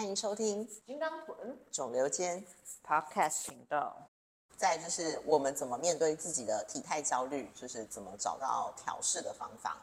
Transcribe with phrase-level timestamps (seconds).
[0.00, 2.42] 欢迎收听金刚臀肿瘤间。
[2.82, 4.08] Podcast 频道。
[4.56, 9.76] 再就是我们怎么面对自己的体态焦虑，就是怎么找到调试的方法。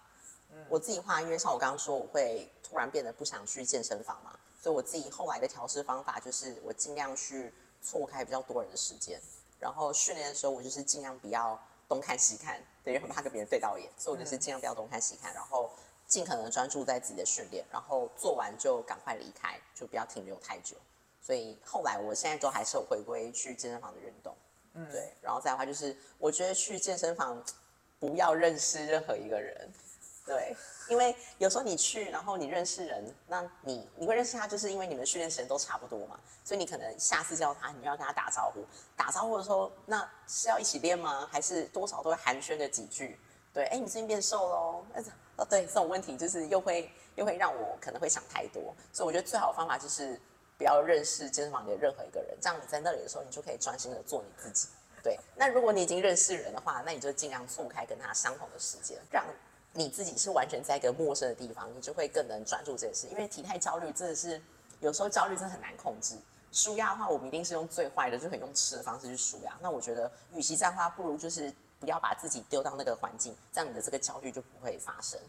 [0.69, 7.53] 我自己话，因为像我刚刚说，我会突然变得不想去健身房嘛，所以我自己后来的调试方法就是我尽量去
[7.83, 9.21] 错开比较多人的时间，
[9.59, 15.69] 然后训练的时候我就是尽量不要东看西看，对，因为怕跟别人对到眼，所以我就是尽量不要东看西看，然后
[16.07, 20.77] 尽可能专注在自己的训练，然后做完就赶快离开，就不要停留太久。
[21.21, 24.33] 所以后来我现在都还是有回归去健身房的运动，
[24.73, 27.43] 嗯，对，然后再的话就是我觉得去健身房
[27.99, 29.69] 不要认识任何一个人，
[30.25, 30.55] 对，
[30.87, 38.63] 因为有时候你去，然后你认识人，那你你会认识他，就是因为你们训练时间都差不多嘛，所以你可能下次叫他，你就要跟他打招呼，
[38.95, 41.27] 打招呼的时候，那是要一起练吗？
[41.29, 43.19] 还是多少都会寒暄个几句？
[43.53, 44.85] 对，哎，你最近变瘦喽？
[44.93, 45.03] 那
[45.37, 50.19] 哦，对，这种问题就是又会又会让我可能会想太多，所以我觉得最好的方法就是
[50.57, 54.67] 不要认识健身房里的任何一个人，这样你在那里的时候，你就可以专心的做你自己。
[55.03, 59.23] 对，那如果你已经认识人的话，那你就尽量错开跟他相同的时间，让
[59.73, 63.07] 你自己是完全在一个陌生的地方，你就会更能专注这件事。
[63.07, 64.41] 因为体态焦虑真的是
[64.79, 66.15] 有时候焦虑真的很难控制。
[66.51, 69.55] 舒压的话，我们一定是用最坏的，就可以用吃的方式去舒压。
[69.61, 75.19] 那我觉得，与其这样的话，不如就是不要把自己丢到那个环境，这样你的这个焦虑就不会发生。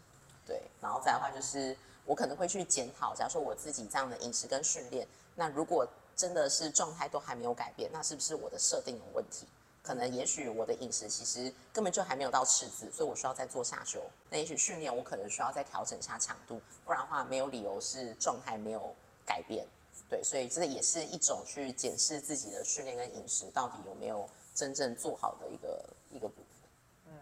[0.45, 9.45] 对，然后再的话就是，我可能会去检讨，假如说我自己这样的饮食跟训练，那如果真的是状态都还没有改变，那是不是我的设定有问题？
[9.81, 14.01] 可能也许我的饮食其实根本就还没有到赤字，所以我需要再做下修。
[14.29, 18.93] 那也许训练我可能需要再调整一下强度，不然的话没有理由是状态没有
[19.25, 19.65] 改变。
[20.09, 25.68] 对，所以这也是一种去检视自己的训练跟饮食到底有没有真正做好的一个。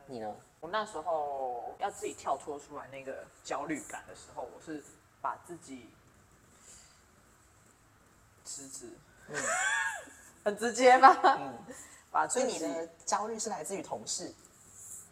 [0.08, 0.36] 你呢？
[0.60, 4.84] 我那时候要自己跳脱出来那个焦虑感的时候，我是
[5.22, 5.90] 把自己
[8.44, 8.90] 辞职，
[9.30, 9.36] 嗯，
[10.44, 11.16] 很直接吧？
[11.40, 11.54] 嗯，
[12.10, 14.34] 把所以你的焦虑是来自于同事。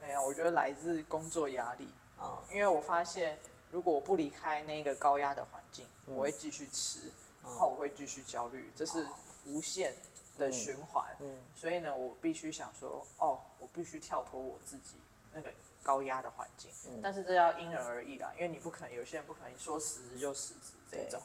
[0.01, 1.87] 没有，我觉得来自工作压力，
[2.17, 3.37] 啊、因为我发现
[3.71, 7.11] 如果我不离开那个高压的环境，我会继续吃，
[7.43, 9.05] 然后我会继续焦虑，这是
[9.45, 9.95] 无限
[10.37, 11.05] 的循环。
[11.19, 14.95] 嗯所以呢，我必须想说，哦，我必须跳脱我自己
[15.33, 15.51] 那个
[15.81, 16.69] 高压的环境。
[16.87, 21.21] 嗯但是这要因人而异啦，因为你不可能有些人不可能说辞职就辞职这种。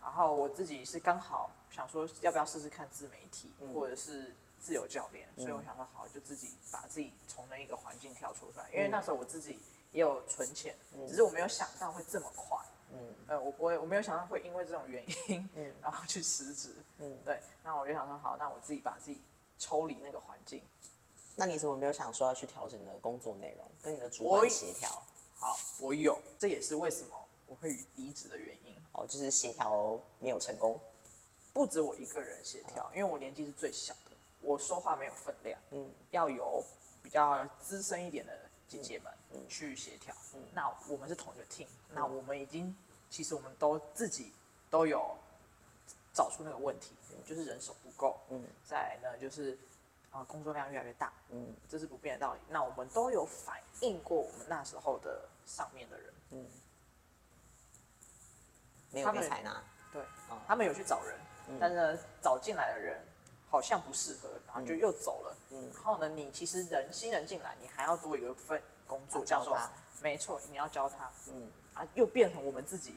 [0.00, 8.70] 然后我自己是刚好想说，要不要试试看自媒体、嗯或者是自由教练，所以我想说，好，就自己把自己从那一个环境跳出来。
[8.72, 9.58] 因为那时候我自己
[9.92, 10.74] 也有存钱，
[11.06, 12.58] 只是我没有想到会这么快。
[12.92, 16.74] 嗯呃，我不会，我没有想到会因为这种原因，嗯 然后去辞职。
[16.98, 19.20] 嗯，对，那我就想说，好，那我自己把自己
[19.58, 20.62] 抽离那个环境。
[21.36, 24.90] 那你怎么没有想说要去调整你的工作内容，跟你的主我管协调？
[25.36, 27.10] 好，我有，这也是为什么
[27.46, 28.74] 我会离职的原因。
[28.92, 30.80] 哦，就是协调没有成功。
[31.52, 36.64] 不止我一个人协调，因为我年纪是最小的，我说话没有分量，嗯要有
[37.02, 39.12] 比较资深一点的姐姐们
[39.48, 40.14] 去协调。
[40.52, 42.76] 那我们是同一个 team，那我们已经
[43.10, 44.32] 其实我们都自己
[44.70, 45.16] 都有
[46.12, 48.44] 找出那个问题，就是人手不够，嗯。
[48.64, 49.58] 再来呢就是
[50.10, 51.54] 啊、工作量越来越大，嗯。
[51.68, 52.40] 这是不变的道理。
[52.48, 56.46] 那我们都有反映过我们那时候的上面的人，嗯，
[58.90, 59.62] 没有他们被采纳。
[59.92, 60.38] 对，哦。
[60.46, 61.18] 他们有去找人，
[61.58, 63.02] 但是呢，找进来的人
[63.50, 65.36] 好像不适合，然后就又走了。
[65.50, 65.70] 嗯。
[65.74, 69.70] 然后呢，你其实人新人进来，你还要多一个份工作，叫做他。
[70.00, 71.10] 没错，你要教他。
[71.28, 71.50] 嗯。
[71.74, 72.94] 啊，又变成我们自己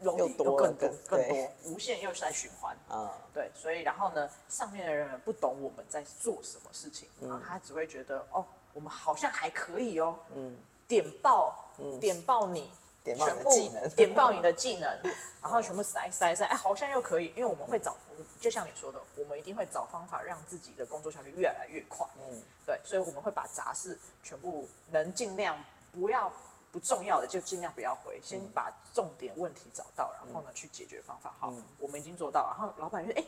[0.00, 0.88] 容又易又更多更对。
[1.06, 2.76] 更多，无限又是在循环。
[2.88, 11.98] 啊对，所以然后呢，上面的人们不懂我们在做什么事情，然后他只会觉得哦，我们好像还可以哦，嗯，点爆，嗯。
[12.00, 12.70] 点爆你，
[13.02, 13.90] 点爆你的技能。
[13.90, 15.00] 点爆你的技能，
[15.42, 17.96] 然后全部塞塞塞，哎，好像又可以，因为我们会找，
[18.40, 22.42] 就像你说的，我们一定会找方法让自己的工作效率越来越快，嗯。
[22.66, 26.32] 对，所以我们会把杂事全部能尽量不要
[26.72, 31.34] 不重要的就尽量不要回，先把重点问题找到，然后呢去解决方法。
[31.38, 31.62] 好，嗯。
[31.78, 33.24] 我们已经做到，然后老板就说，哎，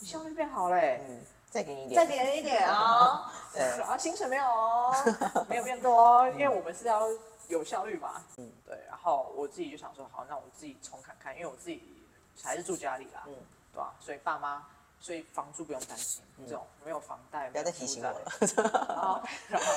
[0.00, 1.00] 你效率变好嘞。
[1.08, 3.62] 嗯，再给你一点，再给一点哦， 对。
[3.78, 4.92] 然 后薪水没有哦，
[5.48, 7.08] 没有变多哦，因为我们是要
[7.48, 8.22] 有效率嘛。
[8.36, 8.44] 嗯。
[8.44, 8.78] 嗯，对。
[8.88, 12.02] 然后我自己就想说，好，那我自己重看看，因为我自己
[12.42, 13.34] 还是住家里啦，嗯
[13.74, 14.64] 对吧、所以爸妈，
[15.00, 18.32] 所以房租不用担心，这种没有房贷，不要再提醒我了。
[18.88, 19.72] 然后，然后，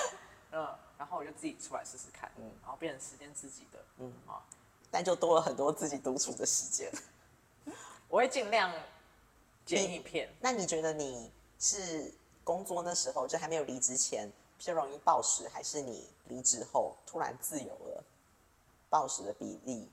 [0.52, 4.46] 嗯，然后我就自己出来试试看，嗯然后变成时间自己的，嗯嗯啊，
[4.92, 6.92] 但就多了很多自己独处的时间。
[8.08, 8.72] 我会尽量
[9.66, 10.30] 剪影片。
[10.40, 12.14] 那你觉得你是
[12.44, 18.04] 工作那时候就还没有离职前比较容易暴食，还是你离职后突然自由了，
[18.90, 19.90] 暴食的比例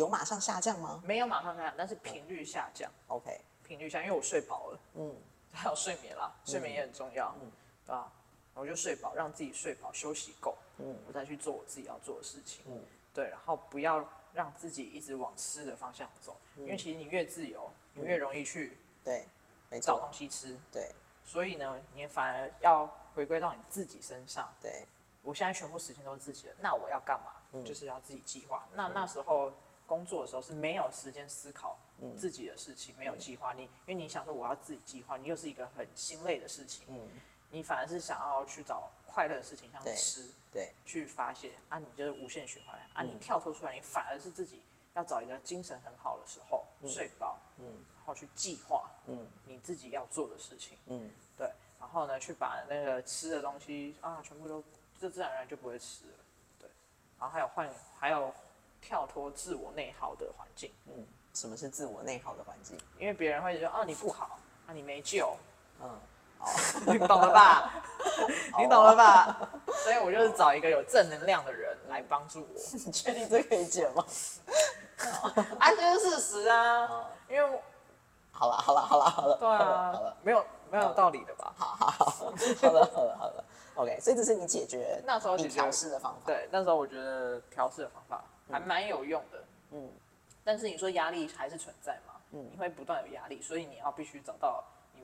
[0.00, 5.14] 有马上下降吗没有马上下降，但是频率下降，？OK，频率下降，因为我睡饱了，嗯
[5.52, 7.52] 还有睡眠啦，睡眠也很重要，嗯
[7.84, 8.10] 对吧？
[8.54, 12.82] 我就睡饱，让自己睡饱，休息够，嗯我再去做我自己要做的事情，嗯
[13.12, 14.02] 对，然后不要
[14.32, 19.26] 让自己一直往吃的方向走，嗯因为其实你越自由，你越容易去对，
[19.68, 20.90] 没找，东西吃，对
[21.26, 24.50] 所以呢，你反而要回归到你自己身上。
[24.62, 24.86] 对，
[25.22, 27.32] 我现在全部时间都是自己的，那我要干嘛？
[27.52, 28.64] 嗯就是要自己计划。
[28.74, 29.52] 那那时候
[29.90, 32.16] 工作的时候是没有时间思考嗯。
[32.16, 33.52] 自己的事情，没有计划。
[33.52, 37.08] 你因为你想说我要自己计划，你又是一个很心累的事情，嗯。
[37.50, 41.50] 你反而是想要去找快乐的事情，像吃，对，去发泄。
[41.68, 43.18] 啊，你就是无限循环啊，你嗯。
[43.18, 44.62] 跳脱出来，你反而是自己
[44.94, 47.64] 要找一个精神很好的时候，睡饱，嗯。
[47.96, 49.26] 然后去计划嗯。
[49.44, 50.78] 你自己要做的事情。
[50.86, 51.10] 嗯。
[51.36, 51.50] 对，
[51.80, 54.62] 然后呢，去把那个吃的东西啊，全部都
[55.00, 56.12] 就自然而然就不会吃了。
[56.60, 56.70] 对，
[57.18, 58.32] 然后还有换，还有
[58.80, 62.78] 跳脱自我内耗的环境，嗯，什么是自我内耗的环境？
[62.98, 65.36] 因为别人会觉得哦你不好，啊你没救，
[65.82, 65.98] 嗯，
[66.86, 67.82] 你懂了吧？
[68.58, 69.48] 你懂了吧？
[69.84, 74.04] 所以我就是找一个有正能量的人来帮助我， 你确定这可以剪吗？
[75.58, 77.60] 啊这是事实啊，嗯因为我
[78.32, 81.52] 好了好了好了好了，对啊好了啊，没有没有道理的吧？
[81.56, 82.24] 好好好好
[82.70, 83.44] 了好了好了
[83.76, 86.20] ，OK，所以这是你解决那时候解决调试的方法。
[86.26, 89.44] 对，那时候我觉得调试的方法还蛮有用的。
[89.72, 89.90] 嗯
[90.42, 92.14] 但是你说压力还是存在嘛？
[92.32, 94.64] 嗯你会不断有压力，所以你要必须找到
[94.94, 95.02] 有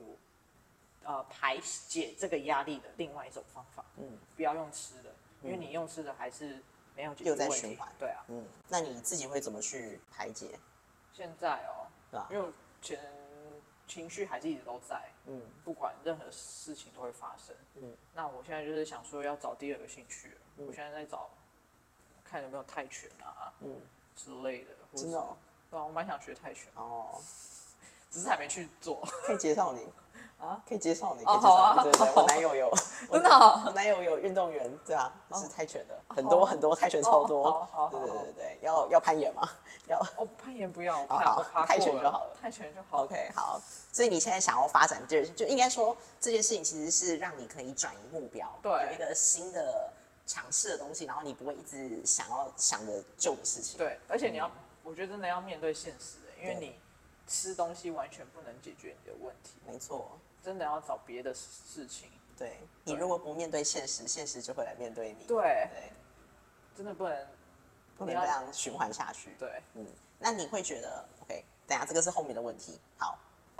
[1.03, 1.57] 呃排
[1.87, 5.13] 解这个压力的另外一种方法，嗯不要用吃的，
[5.43, 6.61] 因为你用吃的还是
[6.95, 10.59] 没有解决问题循环对啊，嗯，那你自己会怎么去排解？
[11.13, 12.37] 现在哦，对吧因？
[12.37, 12.51] 为我
[12.81, 12.99] 前
[13.87, 17.55] 情绪还是一直都在，嗯不管任何事情都会发生。
[17.75, 21.29] 嗯那我现在就是想说要找第二个兴趣我现在在找
[22.29, 23.75] 看有没有泰拳啊嗯，
[24.15, 25.35] 之类的，或真的哦？
[25.69, 27.19] 对啊，我蛮想学泰拳，哦，
[28.11, 29.01] 只是还没去做。
[29.25, 29.87] 可以介绍你。
[30.39, 31.75] 啊，可以介绍你，哦可以介绍啊。
[31.77, 32.71] 你对对，对我男友有，
[33.11, 38.15] 真的哦我男友有运动员，对啊，是泰拳的，很多很多泰拳超哦多好好，对对好。
[38.17, 39.49] 对对对，要要攀岩吗？
[39.87, 43.03] 要哦，攀岩不要，我好好我爬泰拳就好了泰拳就好。
[43.03, 43.59] OK 好，
[43.91, 48.71] 所以你现在想要发展第二，就应该说这件事情其实是让你可以转移目标，对。
[48.71, 49.91] 有一个新的
[50.27, 54.51] 尝试的东西，然后你不会一直想要想着旧的事情，对，而且你要，
[54.83, 56.79] 我觉得真的要面对现实的，因为你
[57.25, 60.19] 吃东西完全不能解决你的问题，没错。
[60.43, 62.09] 真的要找别的事情。
[62.37, 65.25] 对你如果不面对现实，现实就会来面对你。
[65.25, 65.91] 对，对，
[66.75, 67.27] 真的不能，
[67.97, 69.35] 不能这样循环下去。
[69.39, 69.85] 对，嗯，
[70.19, 71.43] 那你会觉得 OK？
[71.65, 72.79] 等下这个是后面的问题。
[72.97, 73.17] 好，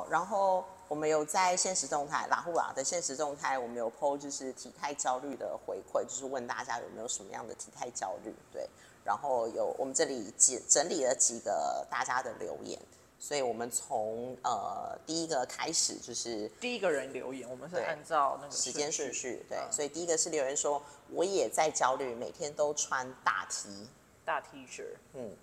[0.10, 8.34] 然后我们有在现实动态拉呼啦的现实动态，我们有 PO 就是体态焦虑的回馈，就是问大家有没有什么样的体态焦虑。
[8.54, 8.70] 对，
[9.04, 12.80] 然后有我们这里几整理了几个大家的留言，
[13.20, 19.72] 所以我们从呃第一个开始就是第一个人留言，我们是按照那个时间顺序，对，嗯。
[19.72, 23.88] 所以第一个是留言说我也在焦虑，每天都穿大 T，
[24.24, 25.36] 大 T 恤，嗯，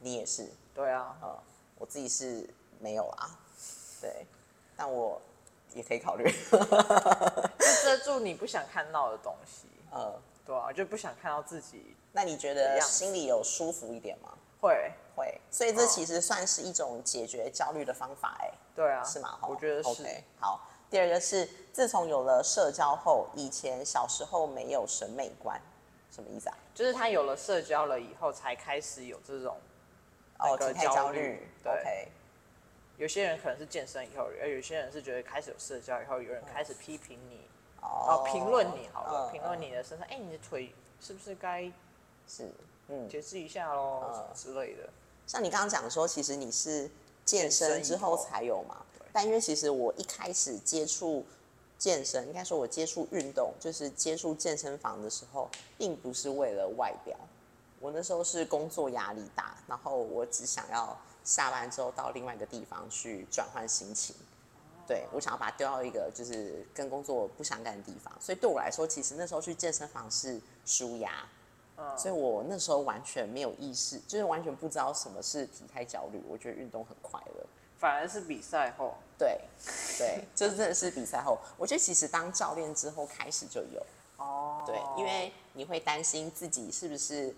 [0.00, 1.38] 你也是，对啊，呃，
[1.78, 2.48] 我自己是
[2.80, 3.38] 没有啊，
[4.00, 4.26] 对，
[4.76, 5.20] 但我
[5.72, 14.30] 也可以考虑， 就遮住你不想看到的东西， 嗯，对啊，就不想看到自己那你觉得心里有舒服一点吗？
[14.60, 19.38] 会，会，所以这哦其实算是一种解决焦虑的方法、哎、对啊，是吗？
[19.42, 20.06] 我觉得是
[20.38, 20.60] 好。
[20.90, 25.60] 第二个是，自从有了社交后，以前小时候没有审美观，
[26.10, 26.56] 什么意思啊？
[26.72, 29.56] 就是他有了社交了以后，才开始有这种，
[30.38, 32.08] 哦，那个体态焦焦虑虑对
[32.96, 37.40] 有些人可能是健身以后，而有些人是觉得开始有社交以后，有人开始批评你，
[37.80, 38.22] 哦。
[38.22, 41.70] 哦，评论你好了，嗯评论你的身材，哎，你的腿是不是该
[42.28, 42.50] 是，
[42.88, 44.88] 嗯，节制一下喽，之类的。
[45.26, 46.90] 像你刚刚讲说，其实你是
[47.24, 51.24] 健身之后才有嘛对，但因为其实我一开始接触
[51.78, 57.16] 健身，应该说我接触运动，就是接触健身房的时候，并不是为了外表，
[57.80, 64.14] 我那时候是工作压力大，然后我只想要下班之后到另外一个地方去转换心情。
[64.86, 71.26] 对，我想要把它丢到一个就是跟工作不相干的地方，所以对我来说，其实那时候去健身房是舒压，
[71.78, 76.22] 嗯，所以我那时候完全没有意识，就是完全不知道什么是体态焦虑。
[76.28, 77.46] 我觉得运动很快乐，
[77.78, 79.40] 反而是比赛后，对，
[79.96, 83.82] 对，这真的是比赛后，我觉得其实当教练之后开始就有，
[84.18, 87.34] 哦，对，因为你会担心自己是不是，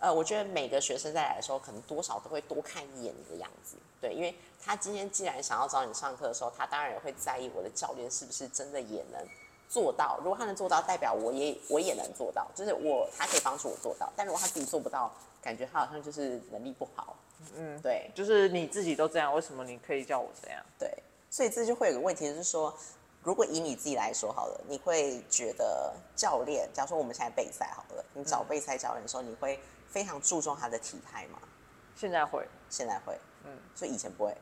[0.00, 9.20] 呃，我觉得每个学生在来的时候，可能多少都会多看一眼你的样子，对，因为他今天既然想要找你上课的时候，他当然也会在意我的教练是不是真的也能
[9.68, 10.18] 做到。
[10.18, 14.12] 如果他能做到，代表我也我也能做到，就是我他可以帮助我做到。
[14.16, 15.10] 但如果他自己做不到，
[15.40, 17.16] 感觉他好像就是能力不好。
[17.56, 20.60] 嗯，对就是你自己都这样，为什么你可以叫我这样？
[20.78, 20.90] 对，
[21.30, 22.74] 所以这就会有个问题，就是说，
[23.22, 29.58] 如果以你自己来说好了，你会觉得教练，假如说我们现在备赛好了，你找备赛教练的时候，你会
[29.94, 31.38] 非常注重他的体态吗？
[31.94, 34.36] 现在会，现在会，嗯，所以以前不会。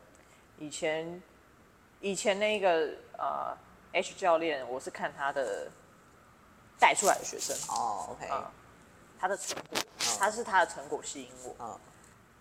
[0.56, 1.22] 以前
[2.00, 3.54] 以前那个呃
[3.92, 5.70] H 教练，我是看他的
[6.78, 8.50] 带出来的学生，哦，OK，嗯。
[9.20, 9.78] 他的成果，
[10.18, 11.54] 他是他的成果吸引我。
[11.60, 11.78] 嗯。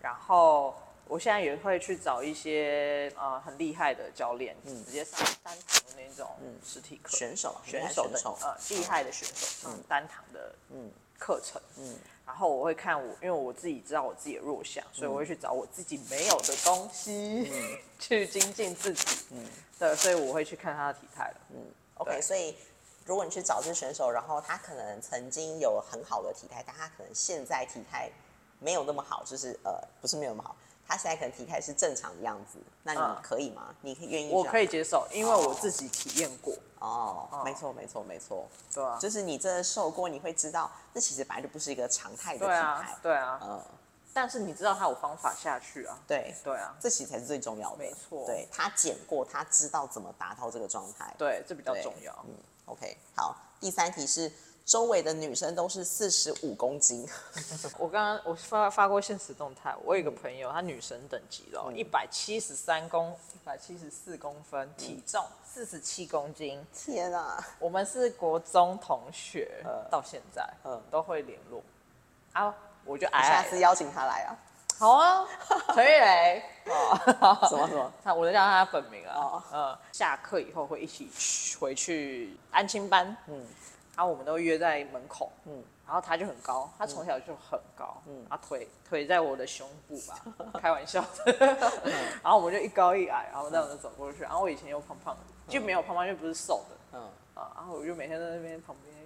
[0.00, 0.74] 然后
[1.06, 10.90] 我现在也会去找一些呃很厉害的教练，直接上单堂的那种实体课，选手啊选手的呃厉害的选手嗯单堂的嗯。
[11.18, 17.52] 课程，嗯然后我会看我，因为我自己知道我自己的弱项，所以我会去找我自己没有的东西、
[17.98, 19.06] 去精进自己。
[19.30, 19.46] 嗯
[19.78, 21.36] 对，所以我会去看他的体态了。
[21.50, 21.56] 嗯
[21.94, 22.56] ，OK，所以
[23.04, 28.08] 如果你去找这选手，然后他可能曾经有很好的体态，但他可能现在体态
[28.60, 30.56] 没有那么好，就是呃不是没有那么好，
[30.92, 33.74] 他现在可能体态是正常的样子，那你嗯可以吗？
[33.80, 34.30] 你可以愿意？
[34.30, 34.66] 我可以。
[34.66, 42.98] 接受，因为我自己体验过，哦，哦没错没错没错，对啊，就是你真的受过，你会知道，那其实本来就不是一个常态的体对啊态，。
[43.02, 43.40] 对啊。
[43.42, 43.62] 嗯，
[44.12, 47.78] 但是你知道他有方法下去啊，对，对啊，这其实才是最重要的。
[47.78, 51.14] 没错对他减过，他知道怎么达到这个状态。
[51.16, 52.14] 对，这比较重要。
[52.28, 52.34] 嗯
[52.66, 54.30] ，OK，好，第三题是
[54.64, 57.06] 周围的女生都是四十五公斤，
[57.78, 66.64] 我刚刚我发发过现实动态，我有一个朋友，她女神等级了，嗯一百七十三公，一百七十四公分，体重四十七公斤。
[66.72, 67.44] 天啊！
[67.58, 71.60] 我们是国中同学，呃到现在嗯都会联络。
[72.32, 72.54] 啊，
[72.84, 74.38] 我就你矮矮，下次邀请她来啊？
[74.78, 75.24] 好啊，
[75.74, 77.92] 陈玉雷，哦，什 么什么？
[78.02, 79.42] 他我就叫他本名啊哦。
[79.52, 83.46] 嗯，下课以后会一起去回去安亲班，嗯
[83.96, 85.62] 然后我们都约在门口，嗯。
[85.84, 90.18] 然后他就很高，他从小就很高，嗯，他腿腿在我的胸部吧，
[90.58, 91.36] 开玩笑的，
[92.22, 96.98] 然后我们就一高一矮，然后这样子走过去，然后我以前又胖胖的，就没有胖胖，就不是瘦的。
[96.98, 97.00] 嗯，
[97.34, 98.96] 啊，然后我就每天在那边旁边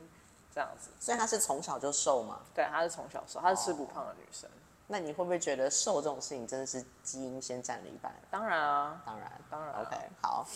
[0.55, 2.39] 这样子，所以她是从小就瘦嘛？
[2.55, 4.49] 对，她是从小瘦，她是吃不胖的女生，
[4.87, 8.15] 那你会不会觉得瘦这种事情真的是基因先占了一半？
[8.31, 9.81] 当然啊，当然，当然啊。
[9.81, 10.47] OK，好，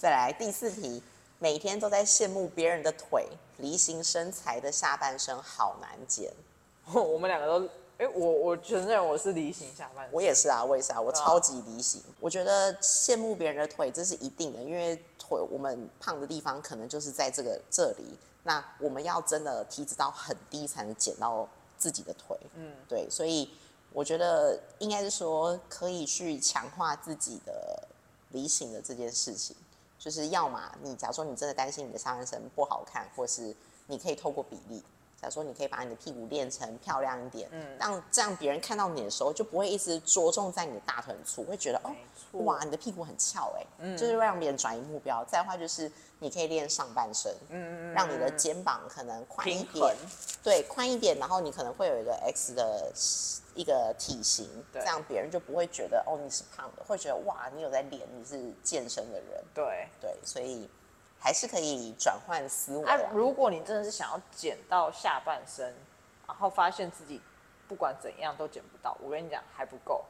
[0.00, 1.02] 再来第四题，
[1.38, 3.26] 每天都在羡慕别人的腿，
[3.58, 6.32] 梨形身材的下半身好难减。
[6.92, 12.02] 我们两个都，哎，我我承认我是梨形下半身，我也是啊，我也是啊，我超级梨形。
[12.20, 18.18] 我觉得羡慕别人的腿这是一定的，因为腿我们胖的地方可能就是在这个这里。
[18.42, 21.48] 那我们要真的体脂到很低才能减到
[21.78, 22.36] 自己的腿。
[22.54, 23.48] 嗯，对，所以
[23.90, 27.88] 我觉得应该是说可以去强化自己的
[28.32, 29.56] 梨形的这件事情。
[30.04, 33.56] 就是要么你假如说你真的担心你的上半身不好看，或是
[33.86, 34.84] 你可以透过比例，
[35.24, 41.90] 假如说你可以把你的屁股练成漂亮一点，嗯让这样别人看到你的时候就不会一直着重在你的大腿很粗，会觉得哦
[42.44, 45.24] 哇你的屁股很翘哎、嗯就是会让别人转移目标。
[45.24, 49.96] 再的话就是你可以练上半身，嗯嗯让你的肩膀可能宽一点
[50.42, 52.92] 对，宽一点，然后你可能会有一个 X 的
[53.54, 59.88] 一个体型，对这样别人就不会觉得哦你是胖的，会觉得哇你有在练，你是健身的人，对。
[60.02, 60.68] 对，所以
[61.24, 63.10] 还是可以转换思维啊啊，。
[63.14, 65.74] 如果你真的是想要减到下半身，
[66.28, 67.18] 然后发现自己
[67.66, 70.04] 不管怎样都减不到，我跟你讲还不够，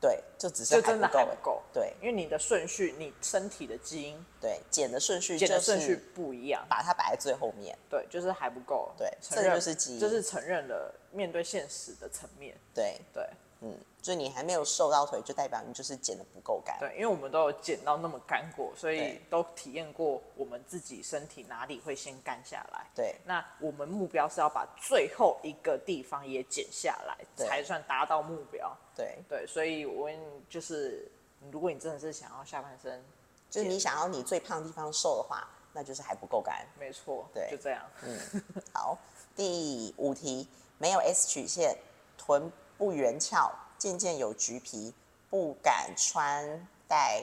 [0.00, 1.62] 对，就只是就真的还不够，还不够。
[1.72, 8.90] 对因为你的顺序，你身体的基因对，减的顺序减的顺序不一样，把它摆在最后面，对，就是还不够。
[8.98, 12.56] 对承认这就是基因就是承认了面对现实的层面。
[12.74, 13.24] 对，对
[13.60, 22.86] 嗯，就你还没有瘦到腿，就代表你就是减的不够干，对，因为我们都有减到那么干过，所以都体验过我们自己身体哪里会先干下来。
[22.94, 28.76] 对那我们目标是要把最后一个地方也减下来，才算达到目标。
[28.96, 31.10] 对，对，所以我跟你就是，
[31.50, 33.02] 如果你真的是想要下半身，
[33.50, 36.66] 就是你想要你最胖的地方瘦的话，那就是还不够干。
[36.78, 37.82] 没错，对就这样。
[38.02, 38.42] 嗯
[38.72, 38.98] 好，
[39.36, 41.76] 第五题，没有 S 曲线，
[42.16, 43.50] 臀不圆翘，
[43.80, 44.92] 渐渐有橘皮，
[45.30, 47.22] 不敢穿戴，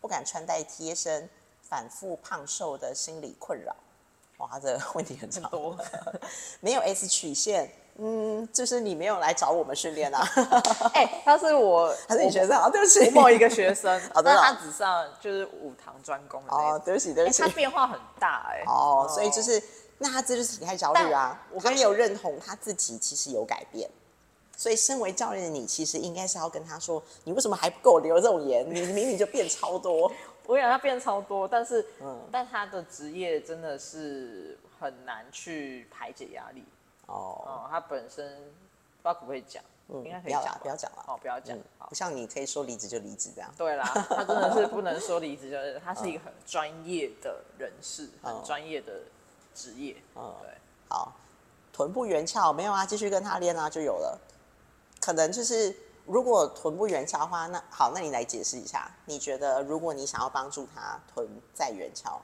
[0.00, 1.28] 不敢穿戴贴身，
[1.68, 3.74] 反复胖瘦的心理困扰。
[4.36, 5.42] 哇，他这个问题很长。
[5.42, 5.76] 很多
[6.60, 10.24] 没有 S 曲线，嗯，就是你没有来找我们训练啊，
[10.94, 12.70] 哎、 他是我，他是你我学生啊？
[12.70, 16.82] 对不起我，某一个学生， 好的他只上就是五堂专攻的哦，种。
[16.84, 17.48] 对不起，对哎、不起他。
[17.48, 19.60] 变化很大哎、哦，所以就是，
[19.98, 21.42] 那他这就是体态焦虑啊。
[21.50, 23.90] 我他没有认同他自己其实有改变，
[24.56, 28.64] 所以身为教练的你，其实应该是要跟他说，你为什么还不给我留这种颜？
[28.68, 30.10] 你明明就变超多。
[30.46, 36.64] 我跟你讲，他变超多，但是，嗯但他的职业真的是很难去排解压力。
[37.06, 41.04] 哦，哦、他本身不知道可不可以讲，应该可以讲吧，不要讲了。
[41.08, 43.52] 哦，不要讲嗯，不像你可以说离职就离职这样。
[43.58, 49.00] 对啦， 他真的是不能说离职，就是他是一个很专业的人士，嗯很专业的
[49.54, 49.96] 职业。
[50.14, 50.50] 嗯对，
[50.88, 51.12] 好，
[51.72, 54.18] 臀部圆翘没有啊，继续跟他练啊就有了。
[55.06, 55.72] 可能就是
[56.04, 62.20] 如果臀部圆翘的话，那好，那你来解释一下，你觉得如果你想要帮助他臀再圆翘，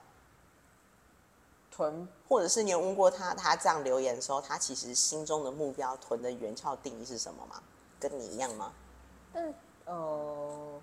[1.71, 7.63] 臀或者是你有问过他，他这样留言的时候，他其实心中的目标臀的圆翘定义是什么吗？
[8.01, 8.73] 跟你一样吗？
[9.31, 9.53] 但
[9.85, 10.81] 呃，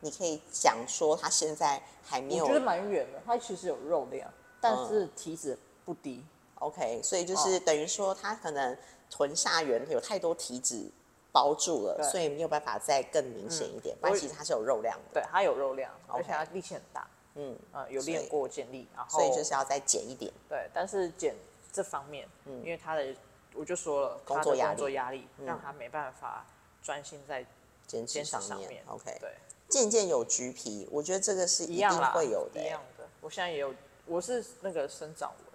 [0.00, 4.32] 你可以讲说他现在还没有我觉得蛮远的，他其实有肉量，
[4.62, 6.24] 但嗯是体脂不低。
[6.60, 8.74] OK，所以哦就是等于说他可能
[9.10, 10.90] 臀下缘有太多体脂
[11.34, 15.20] 包住了，所以没有办法再更明显一点，不然其实它是有肉量的。
[15.20, 17.04] 对，它有肉量，而且它力气很大。
[17.34, 20.32] 嗯，呃，有练过健力，然后所以就是要再减一点。
[20.48, 21.34] 对，但是减
[21.72, 23.12] 这方面，嗯因为他的
[23.52, 26.46] 我就说了，工作压力工作压力嗯让他没办法
[26.80, 27.44] 专心在
[27.88, 28.84] 减脂坚持上面上面。
[28.86, 29.34] ，OK，对，
[29.68, 33.08] 渐渐有橘皮，我觉得这个是一定一样啦，会有的、一样的。
[33.20, 33.74] 我现在也有，
[34.06, 35.46] 我是那个生长纹，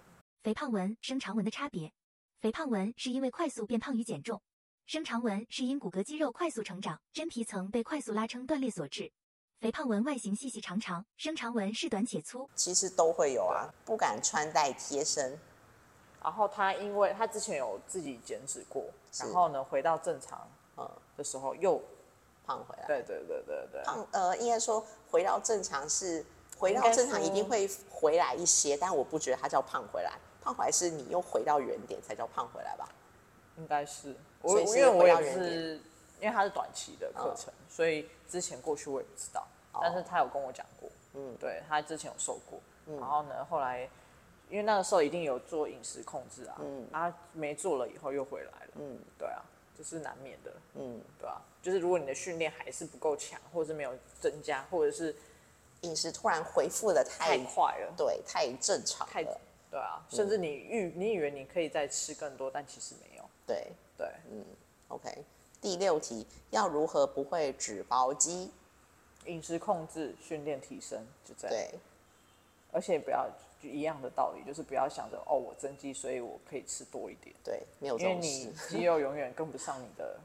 [0.42, 1.90] 肥胖纹、生长纹的差别。
[2.42, 4.42] 肥胖纹是因为快速变胖与减重，
[4.90, 9.12] 生长纹是因骨骼肌肉快速成长，真皮层被快速拉撑断裂所致。
[9.60, 12.50] 肥胖纹外形细细长长，生长纹是短且粗。
[12.56, 15.38] 其实都会有啊，不敢穿戴贴身，
[16.20, 18.84] 然后他因为他之前有自己减脂过，
[19.16, 20.44] 然后呢回到正常
[20.76, 21.80] 嗯，的时候又
[22.44, 22.84] 胖回来。
[22.88, 26.26] 对对对对对，胖呃，应该说回到正常是
[26.58, 32.88] 回到正常一定会回来一些，但我不觉得它叫胖回来，胖回来是你又回到原点才叫胖回来吧？
[33.56, 35.80] 应该是我因为我也是
[36.20, 39.46] 因为它是短期的课程，所以之前过去我也不知道，
[39.80, 41.36] 但是他有跟我讲过，嗯。
[41.38, 42.60] 对他之前有受过，
[42.98, 43.88] 然后呢后来
[44.48, 48.98] 因为那个时候一定有做饮食控制啊，嗯啊没做了以后又回来了，嗯。
[49.18, 49.42] 对啊，
[49.76, 55.14] 这是难免的，嗯，对啊，就是如果你的训练还是不够强，或者是没有增加，或者是
[55.82, 63.68] 饮食突然恢复的太太快了，对太正常太了，对啊，甚至你预你以为你可以再吃更多，但其实没有，对
[64.00, 64.42] 对，嗯
[64.88, 65.24] ，OK。
[65.60, 68.50] 第六题，要如何不会脂包肌？
[69.26, 71.54] 饮食控制、训练提升，就这样。
[71.54, 71.78] 对，
[72.72, 73.28] 而且不要
[73.62, 78.50] 就一样的道理，就是不要想着哦，我增肌，所以我可以吃多一点，对，没有因为你。
[78.70, 80.22] 肌肉永远跟不上你的成，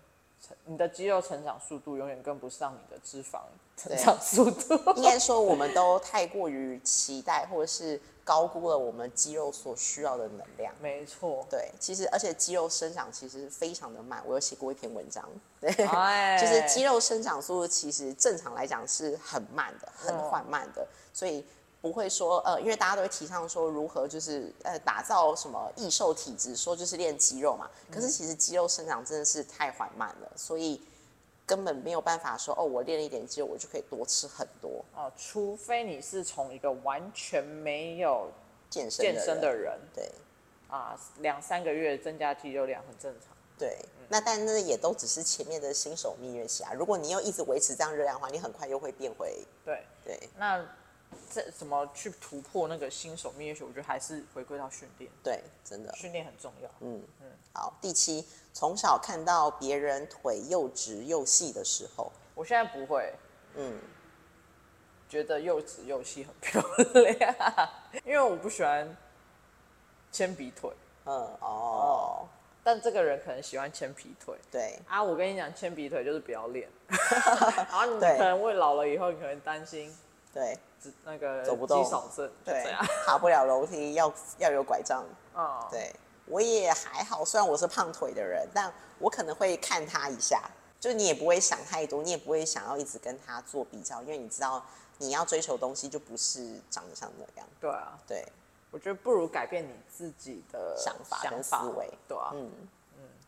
[0.65, 3.41] 你的肌肉成长速度永远跟不上你的脂肪
[3.77, 4.75] 成长速度。
[4.95, 10.73] 应该说，我们都太过于期待，或者是高估了我们肌肉所需要的能量。
[10.81, 15.27] 没错，对，其实而且肌肉生长其实非常的慢，我有写过一篇文章，
[15.59, 21.45] 对，哎就是肌肉生长速度其实正常来讲是很慢的，很嗯缓慢的，所以
[21.85, 30.81] 不会说呃，因为大家都会提倡说如何就是呃打造什么易瘦体质，说就是练肌肉嘛，可嗯是其实肌肉生长真的是太缓慢了，所以
[31.45, 38.31] 根本没有办法说哦，我练了一点肌肉，我就可以多吃很多哦，除非你是从一个完全没有
[38.67, 40.11] 健身健身的人，对。
[40.67, 43.29] 啊，两三个月增加肌肉量很正常。
[43.57, 46.73] 对，嗯那但那也都只是前面的新手蜜月期啊。
[46.73, 50.65] 如果你又一直维持这样热量的话，你很快又会变回对，对那
[51.29, 53.63] 这怎么去突破那个新手蜜月期？
[53.63, 55.93] 我觉得还是回归到训练，对，真的。
[55.95, 56.69] 训练很重要。
[56.79, 57.27] 嗯嗯。
[57.53, 63.13] 好，第七，从小看到别人腿又直又细的时候，我现在不会，
[63.55, 63.79] 嗯，
[65.09, 66.61] 觉得又直又细很漂
[66.93, 67.35] 亮，
[68.05, 68.95] 因为我不喜欢
[70.11, 70.69] 铅笔腿，
[71.05, 72.27] 嗯哦，
[72.63, 75.01] 但这个人可能喜欢铅笔腿对啊。
[75.01, 79.93] 我跟你讲，铅笔腿就是不要练， 然后你对可能会老了以后，你可能担心
[80.35, 85.05] 对只那个走不动肌少症，对。，爬不了楼梯要要有拐杖。
[85.33, 85.95] 哦，对
[86.27, 90.43] 我也还好，虽然我是胖腿的人，但我可能会看他一下，
[90.77, 94.61] 就你也不会想太多，你也不会想要一直跟他做比较，因为你知道
[94.97, 97.47] 你要追求的东西就不是长得像那样。
[97.61, 98.25] 对啊，对，
[98.71, 102.51] 我觉得不如改变你自己的想法跟思维对啊，嗯，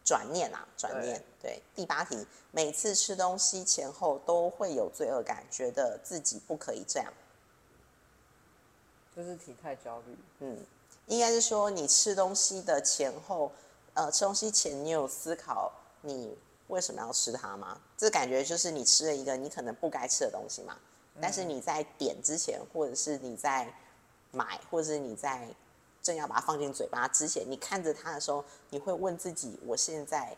[0.08, 1.22] 转念啊，转念。
[1.42, 7.12] 对，第八题，每次吃东西前后都会有罪恶感，觉得自己不可以这样。
[9.14, 10.18] 就是体态焦虑。
[10.40, 10.66] 嗯，
[11.08, 13.52] 应该是说你吃东西的前后，
[13.96, 17.82] 呃，吃东西前你有思考你为什么要吃它吗？
[17.98, 20.78] 这感觉就是你吃了一个你可能不该吃的东西嘛。
[21.20, 23.74] 但是你在点之前，或者是你在
[24.32, 25.50] 买，或者是你在
[26.02, 30.36] 正要把它放进嘴巴之前，你看着它的时候，你会问自己：我现在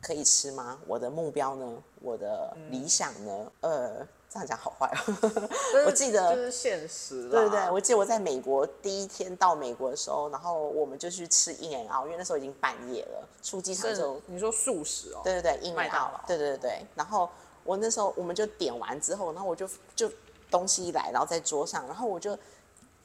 [0.00, 0.78] 可以吃吗？
[0.86, 1.82] 我的目标呢？
[2.00, 3.52] 我的理想呢？
[3.60, 5.48] 呃，这样讲好坏哦。
[5.86, 16.86] 我记得就是现实啦，对对对，我记得我在美国第一天到美国的时候，然后我们就去吃 In and Out，因为那时候已经半夜了，出机场是就你说素食哦，对对对，In 麦 and Out，劳对对对对。
[16.94, 17.28] 然后
[17.64, 20.10] 我那时候我们就点完之后，然后我就就
[20.50, 22.38] 东西一来，然后在桌上，然后我就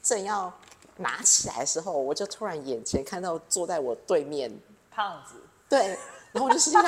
[0.02, 0.52] 正要
[0.96, 4.50] 拿起来的时候，我就突然眼前看到坐在我对面，
[4.90, 5.34] 胖子，
[5.68, 5.88] 对，
[6.32, 6.84] 然后我就心想，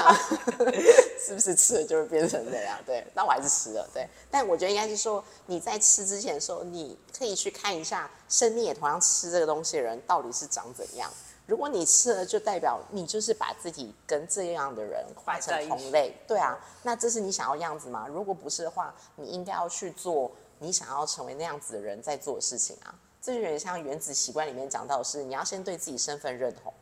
[1.18, 2.78] 是不是吃了就会变成这样？
[2.86, 4.08] 对，那我还是吃了，对。
[4.30, 11.10] 但我觉得应该是说，你在吃之前的时候，你可以去看一下，身边也同样吃这个东西的人到底是长怎样。
[11.46, 16.58] 如果你吃了，就代表你就是把自己跟这样的人画成同类，对啊。
[16.82, 18.06] 那这是你想要样子吗？
[18.08, 22.92] 如果不是的话，你应该要去做你想要成为那样子的人在做的事情啊。
[23.26, 26.72] 这就有点像《原子习惯》里面讲到的是，你要先对自己身份认同。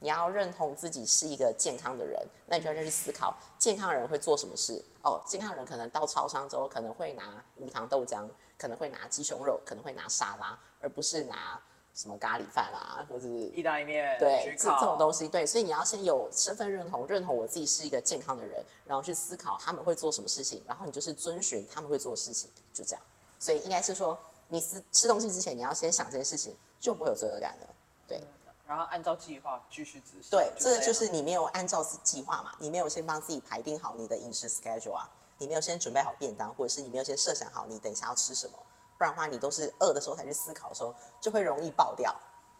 [0.00, 4.84] 你要认同自己是一个健康的人，那你就要去思考健康人会做什么事。
[5.04, 8.26] 哦，健康人可能到超商之后可能会拿无糖豆浆，
[8.58, 11.56] 可能会拿鸡胸肉，可能会拿沙拉，而不是拿
[11.94, 15.28] 什么咖喱饭啊，或者是意大利面，对这这种东西。
[15.28, 23.02] 对，所以你要先有身份认同，认同我自己是一个健康的人，然后去思考他们会做什么事情，然后你就是遵循他们会做的事情，就这样。
[23.38, 24.18] 所以应该是说，
[24.52, 27.66] 你吃吃东西之前，你要先想这件事情，就不会有罪恶感了。
[28.06, 28.22] 对。
[28.66, 30.30] 然后按照计划继续执行。
[30.30, 38.52] 对，这样就是你没有按照计划嘛，你没有先帮自己排定好你的饮食 schedule 啊，你没有先准备好便当，或者是你没有先设想好你等一下要吃什么，
[38.98, 42.14] 不然的话你都是饿的时候才去思考的时候，就会容易爆掉。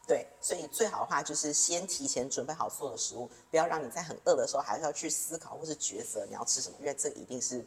[0.07, 7.65] 对，所以最好的话就是先提前准备好所有的食物，不要让你在很饿的时候还是要去思考或是抉择你要吃什么，因为这一定是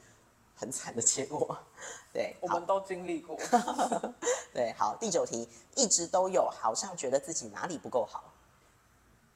[0.55, 1.57] 很惨的结果。
[2.13, 3.37] 对，我们都经历过。
[4.53, 8.31] 对，好，第九题，一直都有，好像觉得自己哪里不够好，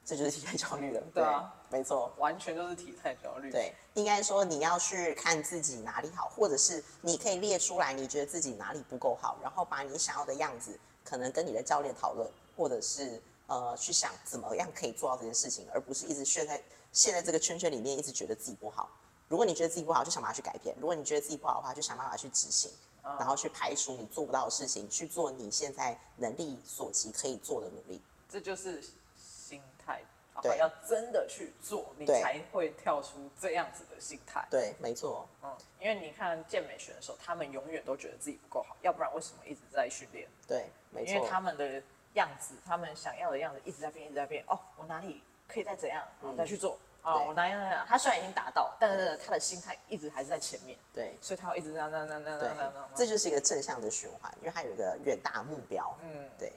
[0.04, 1.02] 这就是体态焦虑了。
[1.12, 2.10] 对啊，没错。
[2.16, 3.50] 完全都是体态焦虑。
[3.50, 18.88] 对，应该说你要去看自己哪里好，或者是你可以列出来你觉得自己哪里不够好，然后把你想要的样子，可能跟你的教练讨论，或者是呃去想怎么样可以做到这件事情，而不是一直陷在陷在这个圈圈里面，一直觉得自己不好。
[19.30, 22.68] 如果你觉得自己不好，就想办法去改变；如果你觉得自己不好的话，就想办法去执行，
[23.00, 28.02] 然后去排除你做不到的事情，去做你现在能力所及可以做的努力。
[28.28, 28.82] 这就是
[29.16, 30.02] 心态，
[30.34, 34.44] 然后对要真的去做，你才会跳出这样子的心态。
[34.50, 40.28] 对，没错，嗯，因为你看健美选手，他们永远都觉得自己不够好，要不然为什么一直在训练？
[40.48, 41.80] 对，没因为，他们的
[42.14, 44.44] 样子，他们想要的样子一直在变，一直在变。
[44.48, 46.76] 哦，我哪里可以再怎样，我再去做。
[47.02, 51.16] 哦，对我哪样哪样，他虽然已经达到，但是他的心态一直还是在前面，对。
[51.20, 55.96] 所以他会一直这样、这样、这样、这样、这样、这就是一个正向的循环，因为他有一个远大目标。
[56.02, 56.52] 嗯，对。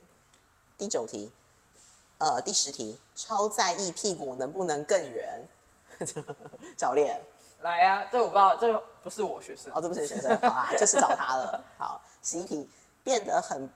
[0.77, 1.32] 第九题，
[2.17, 5.41] 呃，第十题，超在意屁股能不能更圆？
[6.75, 7.21] 教练，
[7.62, 9.71] 来啊，这我不知道，这不是我学生。
[9.73, 11.63] 哦，这不是学生，好啊，就是找他了。
[11.77, 12.67] 好，十一题，
[13.03, 13.69] 变得很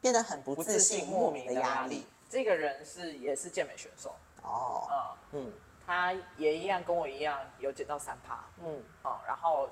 [0.00, 2.04] 变得很不不自信，莫名的压力。。
[2.28, 4.12] 这个人是也是健美选手，
[4.42, 5.52] 哦，嗯，嗯
[5.86, 9.68] 他也一样跟我一样有减到三趴，嗯，哦，然后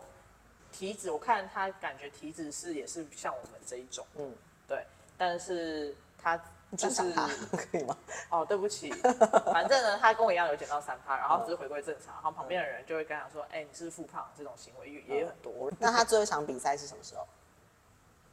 [0.70, 4.34] 体脂我看他感觉体脂是也是像我们这一种，嗯，
[4.66, 6.36] 对，但是他
[6.76, 7.02] 就是
[7.56, 7.96] 可以吗？
[8.30, 8.90] 哦，对不起，
[9.52, 14.30] 反正呢，他跟我一样有减到三趴，然后只是回归正常，然后旁边的人就会跟他说，哎、你是不是复胖？
[14.36, 15.70] 这种行为也也有很多。
[15.78, 17.26] 那他最后一场比赛是什么时候？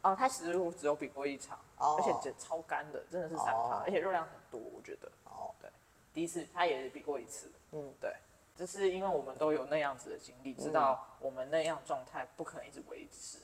[0.02, 1.96] 哦，他其实我只有比过一场，哦。
[1.98, 3.82] 而且减超干的，真的是三趴，哦。
[3.84, 5.10] 而且热量很多，我觉得。
[5.24, 5.49] 哦，对，
[6.12, 8.14] 第一次他也比过一次，嗯，对，
[8.56, 13.38] 就是因为我们都有那样子的经历，知道我们那样状态不可能一直维持，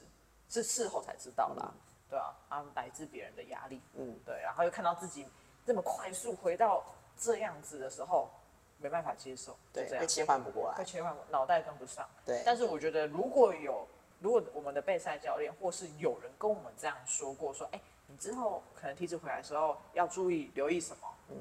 [0.49, 1.73] 是事后才知道啦，
[2.09, 5.27] 对啊，啊，来自别人的压力，嗯，对，然后又看到自己
[5.65, 6.85] 这么快速回到
[7.17, 8.31] 这样子的时候，
[8.79, 10.77] 没办法接受，就对，这样会，切换不过来。
[10.77, 12.09] 会切换，脑袋跟不上。
[12.25, 13.87] 对，但是我觉得，如果有
[14.21, 21.37] 如果我们的备赛教练或是有人跟我们这样说过，说，哎、你之后可能体脂回来的时候要注意留意什么，嗯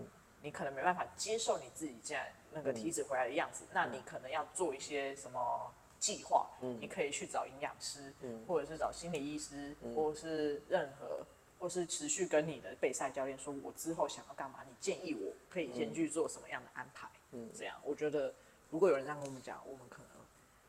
[0.46, 11.26] 你可能没办法接受你自己现在那个体脂回来的样子，那你可能要做一些什么计划，嗯你可以去找营养师，嗯或者是找心理医师，嗯或者是任何。
[11.58, 14.60] 或是持续跟你的备赛教练说，我之后想要干嘛？
[14.68, 17.08] 你建议我可以先去做什么样的安排？
[17.32, 18.32] 嗯这样我觉得，
[18.70, 20.12] 如果有人这样跟我们讲，我们可能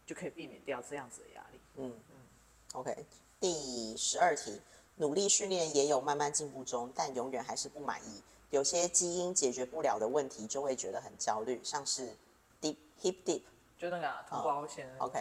[0.06, 1.60] 就可以避免掉这样子的压力。
[1.74, 2.16] 嗯嗯
[2.74, 3.04] ，OK，
[3.40, 4.62] 第十二题，
[4.94, 8.22] 努力训练也有慢慢进步中，但永远还是不满意。
[8.50, 12.16] 有些基因解决不了的问题，就会觉得很焦虑，像是
[12.60, 13.42] deep hip deep，。
[13.78, 15.18] 就那个啊土包线、OK，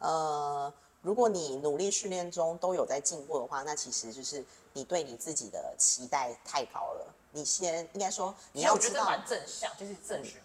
[0.00, 7.14] 呃，如果你努力训练中都有在进步的话，那其实就是你对你自己的期待太高了。
[7.30, 10.40] 你先应该说你要知道，我觉得蛮正向，就是正循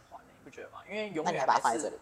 [0.48, 0.80] 不觉得吗？
[0.90, 2.00] 因为永那你远还把它放在这里？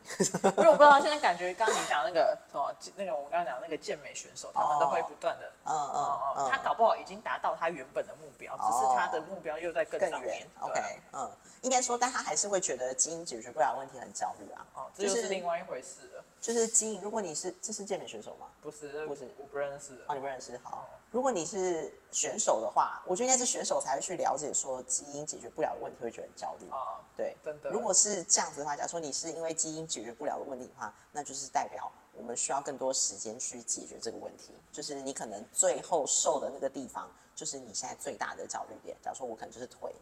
[0.58, 10.47] 因为我不知道现在感觉，刚刚你讲那个什么，那个我刚刚讲那个健美选手，他们都会不断的，嗯嗯哦嗯，他搞不好已经达到他原本的目标，只是他的目标又在更更远。
[10.60, 10.81] ，OK，
[11.13, 11.31] 嗯，
[11.62, 14.65] 应该说，但他还是会觉得基因解决不了问题很焦虑啊。
[14.75, 16.23] 哦，这就是另外一回事了。
[16.39, 18.45] 就是基因，如果你是这是健美选手吗？
[18.62, 19.93] 不是，不是我不认识。
[20.08, 20.55] 哦，你不认识。
[20.63, 26.69] 好，如果你是选手的话，我觉得应该是选手才会去了解说基因解决不了的问题，会觉得很焦虑。
[26.69, 34.51] 啊，对，真的如果是这样子的话，假如说你是因为基因解决不了的问题的话，那就是代表我们需要更多时间去解决这个问题。
[34.73, 38.97] 就是你可能最后瘦的那个地方，就是你现在最大的焦虑点。
[39.01, 39.95] 假如说我可能就是腿，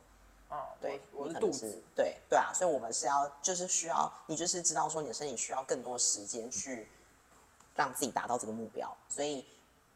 [0.50, 1.84] 嗯，对，我我你可能是肚子。
[1.96, 6.90] 对对啊，所以我们是要就是需要你就是知道说你的身体需要更多时间去
[7.76, 9.46] 让自己达到这个目标，所以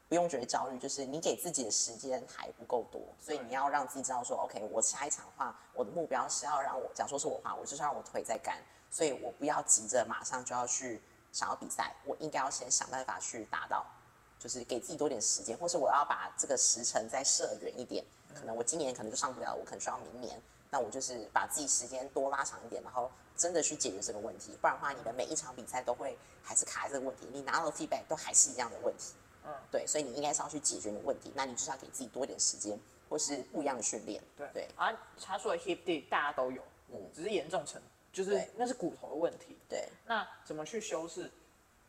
[0.10, 8.58] 不用觉得焦虑，就是你给自己的时间还不够多，所以你要让自己知道说，OK，我下一场的话，我的目标是要让我，假如说是我的话，我就是让我腿在干，
[8.89, 13.86] 所以我不要急着马上就要去想要比赛，我应该要先想办法去达到。
[14.39, 18.06] 就是给自己多点时间，或是我要把这个时程再设远一点。
[18.36, 20.39] 可能我今年可能就上不了，我可能需要明年。
[20.70, 24.56] 那我就是把自己时间多拉长一点，然后真的去解决这个问题。
[24.62, 29.15] 不然的话，你的每一场比赛都会还是卡在这个问题，你拿到的 feedback 都还是一样的问题。
[29.47, 31.31] 嗯，对，所以你应该是要去解决你的问题。
[31.33, 32.77] 那你就是要给自己多一点时间，
[33.10, 34.21] 或是不一样的训练。
[34.36, 37.81] 对对啊，他说的 hip d 大家都有，嗯只是严重程，
[38.12, 39.57] 就是那是骨头的问题。
[39.69, 41.31] 对，那怎么去修饰？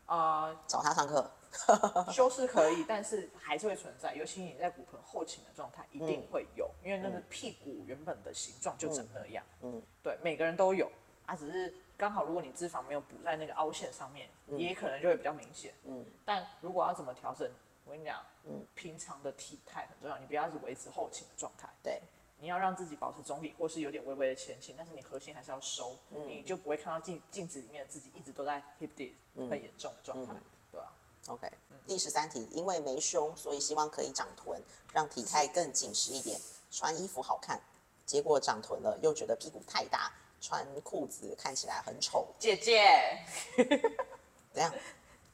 [0.06, 1.30] 啊、找他上课。
[2.12, 9.42] 修饰可以，但是还是会存在，尤其你在骨盆后倾的状态，一定会有，因为那个屁股原本的形状就长那样。
[9.62, 10.90] 嗯，对，每个人都有
[11.24, 15.74] 啊，只是刚好如果你脂肪没有补在那个凹陷上面，也可能就会比较明显。
[15.82, 17.50] 嗯，但如果要怎么调整，
[17.84, 21.68] 我跟你讲，嗯，平常的体态很重要，你不要是维持后倾的状态。
[21.82, 22.00] 对，
[22.38, 29.12] 你要让自己保持中立，或是有点微微的前倾，但是你核心还是要收，你就不会看到镜镜子里面的自己一直都在 hip dip
[29.50, 30.32] 很严重的状态，
[30.70, 30.92] 对吧、
[31.26, 31.50] OK，
[31.84, 37.60] 第十三题，因为没胸，所以希望可以长臀，让体态更紧实一点，穿衣服好看。
[38.06, 42.26] 结果长臀了，又觉得屁股太大，穿裤子看起来很丑。
[42.38, 43.18] 姐姐，
[44.52, 44.72] 怎样？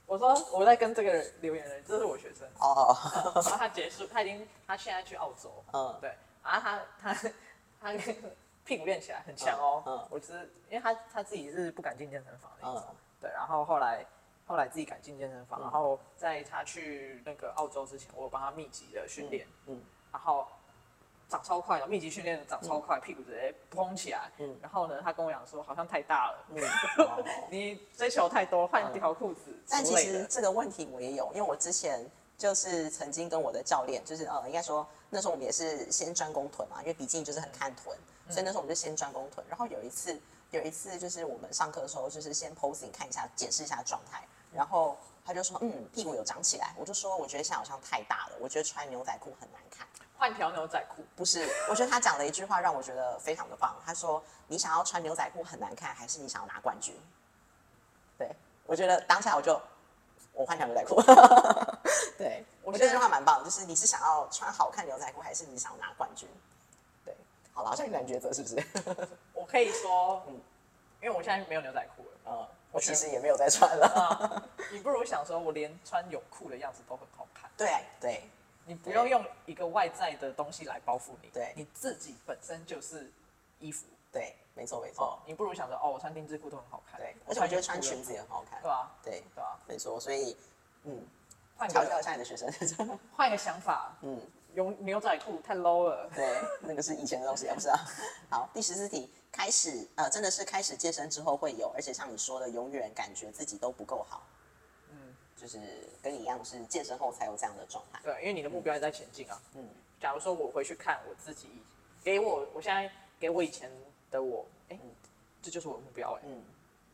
[0.06, 2.94] 我说我在跟这个留言人，这是我学生，哦，
[3.34, 5.96] 然后他结束，他已经他现在去澳洲，嗯。
[6.00, 7.30] 对，然后他他
[7.80, 7.92] 他
[8.64, 10.08] 屁股练起来很强哦，嗯嗯。
[10.10, 12.96] 我只是因为他他自己是不敢进健身房的那种，嗯。
[13.20, 14.04] 对，然后后来
[14.46, 19.82] 后来自己敢进健身房，然后在他去那个澳洲之前，我有帮他密集的训练，嗯。
[20.12, 20.46] 然后
[21.28, 24.56] 长超快的，密集训练长超快，屁股直接嘭起来，嗯。
[24.62, 26.62] 然后呢，他跟我讲说好像太大了，嗯，
[26.98, 37.96] 哦 你追求太多，换一条裤子但其实这个问题我也有，因为我之前就是曾经跟我的教练，就是呃，应该说那时候我们也是先专攻臀嘛，因为毕竟就是很看臀，
[38.28, 39.44] 所以那时候我们就先专攻臀。
[39.48, 49.86] 然后有一次，有一次就是我们上课的时候，就是先 posing 看一下，检视一下状态，然后他就说，嗯，屁股有长起来，我就说我觉得现在好像太大了，我觉得穿牛仔裤很难看。
[50.16, 51.04] 换条牛仔裤。
[51.16, 53.74] 不是，我觉得他讲了一句话让我觉得非常的棒。
[53.84, 56.94] 他说：“你想要穿牛仔裤很难看，还是你想要拿冠军？”
[58.16, 58.30] 对，
[58.66, 59.60] 我觉得当下我就
[60.32, 61.02] 我换条牛仔裤。
[62.16, 66.28] 对，我觉得这句话蛮棒，就是你是想要穿好看牛仔裤，还是你想要拿冠军？
[67.04, 67.14] 对，
[67.52, 68.64] 好了，好像有点抉择，是不是？
[69.34, 70.40] 我可以说， 嗯，
[71.02, 73.86] 因为我现在没有牛仔裤了，嗯，我其实也没有在穿了。
[73.86, 78.30] 啊，你不如想说，我连穿泳裤的样子都很好看，对对
[78.66, 83.10] 你不用用一个外在的东西来包覆你，对你自己本身就是
[83.58, 88.68] 衣服，对，没错没哦错，，你不如想着，哦，我穿丁字裤都很好看，对，而且我觉得穿裙子也很好看对。
[88.68, 88.92] 吧？
[89.02, 89.58] 对，对啊？
[89.66, 90.36] 没错，所以
[90.84, 91.02] 嗯，
[91.56, 92.50] 换调教一个下你的学生。
[93.16, 94.20] 换一个想法，嗯。
[94.54, 97.76] 用牛仔裤太 low 了，对，那个是以前的东西，不是啊。
[98.30, 104.43] 好，第十四题，开始呃，真的是开始健身之后会有，而且像你说的，永远感觉自己都不够好，嗯，
[105.44, 105.60] 就是
[106.02, 108.00] 跟你一样是健身后才有这样的状态。
[108.02, 109.38] 对，因为你的目标也在前进啊。
[109.54, 109.68] 嗯
[110.00, 111.48] 假如说我回去看我自己，
[112.02, 113.70] 给我我现在给我以前
[114.10, 114.78] 的我，哎、
[115.42, 116.42] 这就是我的目标哎、嗯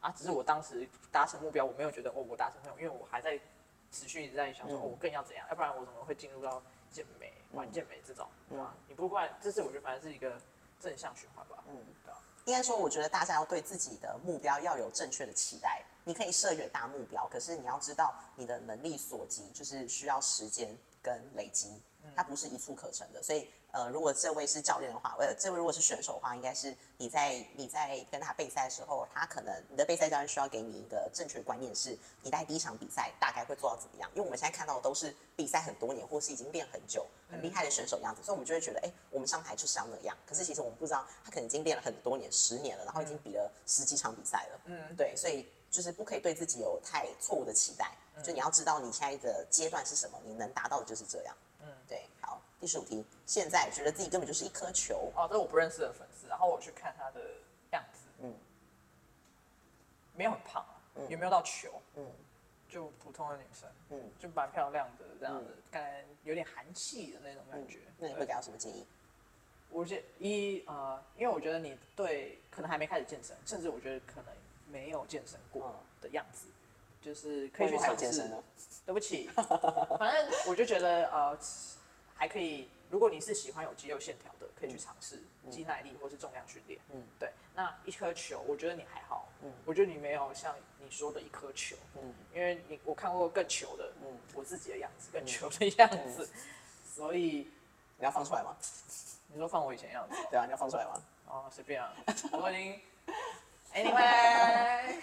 [0.01, 3.39] 啊，只是我当时达成目标，我没有觉得哦，我达成目标，因为我还在
[3.93, 6.61] 持续一直在想说，嗯哦，我更要怎样，要不然我怎么会进入到
[6.91, 8.75] 健美、玩健美这种，对吧？
[8.77, 10.37] 嗯你不管，这是我觉得反正是一个
[10.81, 12.19] 正向循环吧，嗯，对啊？
[12.47, 15.85] 应该说，我觉得大家要对自己的目标要有正确的期待。
[16.05, 21.81] 你可以设远大目标，可是你要知道你的能力所及，就是需要时间跟累积，
[22.17, 23.23] 它不是一蹴可成的。
[23.23, 34.11] 所以呃，如果这位是教练的话，呃，这位如果是选手的话，应该是你在你在跟他备赛的时候，他可能你的备赛教练需要给你一个正确的观念，是你在第一场比赛大概会做到怎么样？
[34.13, 40.17] 因为我们现在看到的都是比赛很多年，或是已经练很久、很厉害的选手样子，所以我们就会觉得，哎，我们上台就是要那样。
[40.27, 44.61] 可是其实我们不知道，他可能已经练了很多年，十年了，然后已经比了十几场比赛了。
[44.65, 51.37] 嗯，对，所以就是不可以对自己有太错误的期待，就你要知道你现在的阶段是什么，你能达到的就是这样。
[51.63, 52.41] 嗯，对，好。
[52.59, 55.11] 第十五题，现在觉得自己根本就是一颗球。
[55.17, 57.21] 哦，这是我不认识的粉丝，然后我去看他的
[57.73, 58.35] 样子，嗯，
[60.15, 60.77] 没有很胖啊，
[61.09, 62.07] 也没有到球，嗯，
[62.69, 67.79] 就普通的女生，嗯，就蛮漂亮的这样子，感觉有点韩气的那种感觉。
[67.97, 68.87] 那你会给他什么建议？
[69.71, 74.35] 我觉一呃，因为我觉得你对可能还没开始健身，甚至我觉得可能
[74.71, 76.47] 没有健身过的样子，
[77.03, 78.31] 就是可以去尝试。
[78.87, 79.29] 对不起，
[79.99, 81.39] 反正我就觉得呃，
[82.15, 82.69] 还可以。
[82.91, 86.81] 如果你是喜欢有肌肉线条的，可以去尝试肌耐力或是重量训练。
[86.93, 87.31] 嗯，对。
[87.55, 89.29] 那一颗球，我觉得你还好。
[89.43, 91.77] 嗯，我觉得你没有像你说的一颗球。
[92.03, 96.29] 嗯，因为你我看过更球的，嗯，我自己的样子更球的样子，
[96.85, 97.49] 所以
[97.97, 98.57] 你要放出来吗？
[99.29, 100.17] 你说放我以前样子？
[100.29, 101.01] 对啊，你要放出来吗？
[101.29, 101.95] 哦，随便啊，
[102.33, 102.81] 我已经。
[103.75, 104.95] Anyway，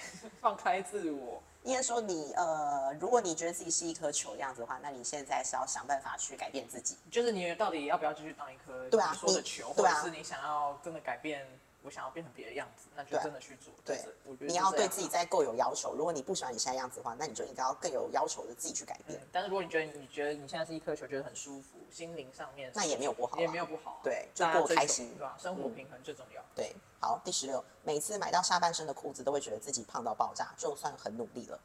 [0.42, 1.42] 放开自我。
[1.64, 6.98] 应该说你呃，如果你觉得自己是一颗球的样子的话，那你现在是要想办法去改变自己。
[7.12, 11.46] 就是你到底要不要继续当一颗对啊说的球，或者是你想要真的改变，
[11.84, 13.74] 我想要变成别的样子，那就真的去做。
[13.86, 14.04] 对，
[14.40, 15.94] 你要对自己再够有要求。
[15.94, 19.20] 如果你不喜欢你现在样子的话，那你就应该要更有要求的自己去改变。
[19.32, 24.02] 但是如果你觉得你觉得你现在是一颗球，觉得很舒服，心灵上面那也没有不好，也没有不好。
[24.04, 25.38] 对，就过开心，对吧？
[25.40, 26.44] 生活平衡最重要。
[26.54, 31.60] 对，好，第十六，每次买到下半身的裤子，都会觉得自己胖到爆炸，就算很努力了。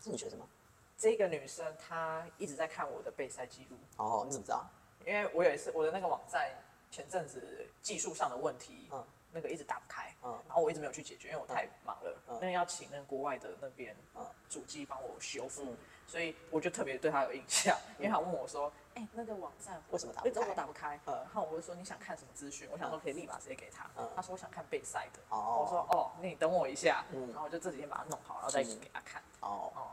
[0.00, 0.48] 是你觉得什么？
[0.96, 3.76] 这个女生她一直在看我的备赛记录。
[3.96, 4.66] 哦，你怎么知道？
[5.04, 6.48] 因为我有一次我的那个网站
[6.94, 15.74] 前阵子技术上的问题，嗯，那个一直打不开，嗯，然后我一直没有去解决，因为我太忙了，嗯，那要请那国外的那边，嗯，主机帮我修复，
[16.06, 20.40] 所以我就特别对他有印象，因为他问我说，哎，那个网站为什么打不开？
[20.48, 22.68] 我打不开，嗯，然后我就说你想看什么资讯？
[22.70, 29.72] 我想说可以立马直接给他，他说我想看备赛的，哦，我说哦，那你等我一下，嗯，然后我就这几天把它弄好，然后再给他看，哦。
[29.74, 29.90] 哦。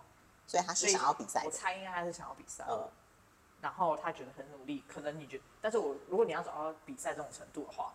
[0.47, 2.65] 所以他是想要比赛，我猜应该他是想要比赛。
[2.67, 2.89] 嗯，
[3.61, 7.93] 然后他觉得很努力，可能你觉得，但是我如果你要找到比赛这种程度的话，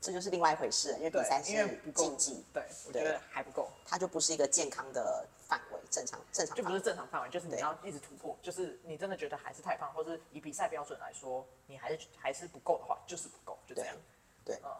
[0.00, 1.52] 这就是另外一回事，因为比赛是
[1.94, 13.96] 竞技，对，我觉得还不够，它就不是一个健康的范围，正常正常就不是正常范围，就是你要一直突破，就是你真的觉得还是太胖，或是以比赛标准来说，你还是还是不够的话，就是不够，就这样。
[14.44, 14.70] 对，嗯，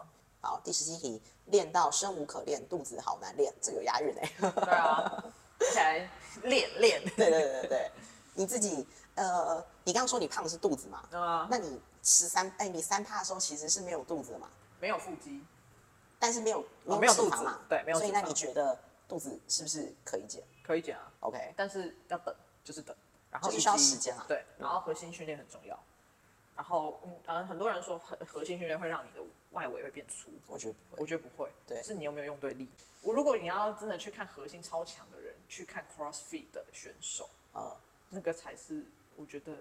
[0.42, 4.32] 好，第十七题，练到生无可恋，肚子好难练，这有押韵哎。
[4.38, 5.24] 对啊。
[5.72, 6.08] 起来
[6.42, 7.90] 练练，对对对对，
[8.36, 11.02] 你自己呃，你刚刚说你胖的是肚子嘛？
[11.12, 14.48] 啊，那你十三哎，你三趴的时候其实是没有肚子的嘛？
[14.78, 15.42] 没有腹肌，
[16.18, 17.58] 但是没有没有肚子嘛？
[17.68, 17.98] 对，没有。
[17.98, 20.42] 所以那你觉得肚子是不是可以减？
[20.62, 22.94] 可以减啊，OK，但是要等，就是等，
[23.30, 24.24] 然后需要时间啊。
[24.28, 25.78] 对，然后核心训练很重要。
[26.54, 29.20] 然后嗯嗯，很多人说核核心训练会让你的
[29.52, 32.68] 外围会变粗，我觉得我觉得不会，对，是你有没有用对力。
[33.02, 35.34] 我如果你要真的去看核心超强的人。
[35.48, 37.76] 去看 CrossFit 的选手，呃，
[38.08, 38.84] 那个才是
[39.16, 39.52] 我觉得，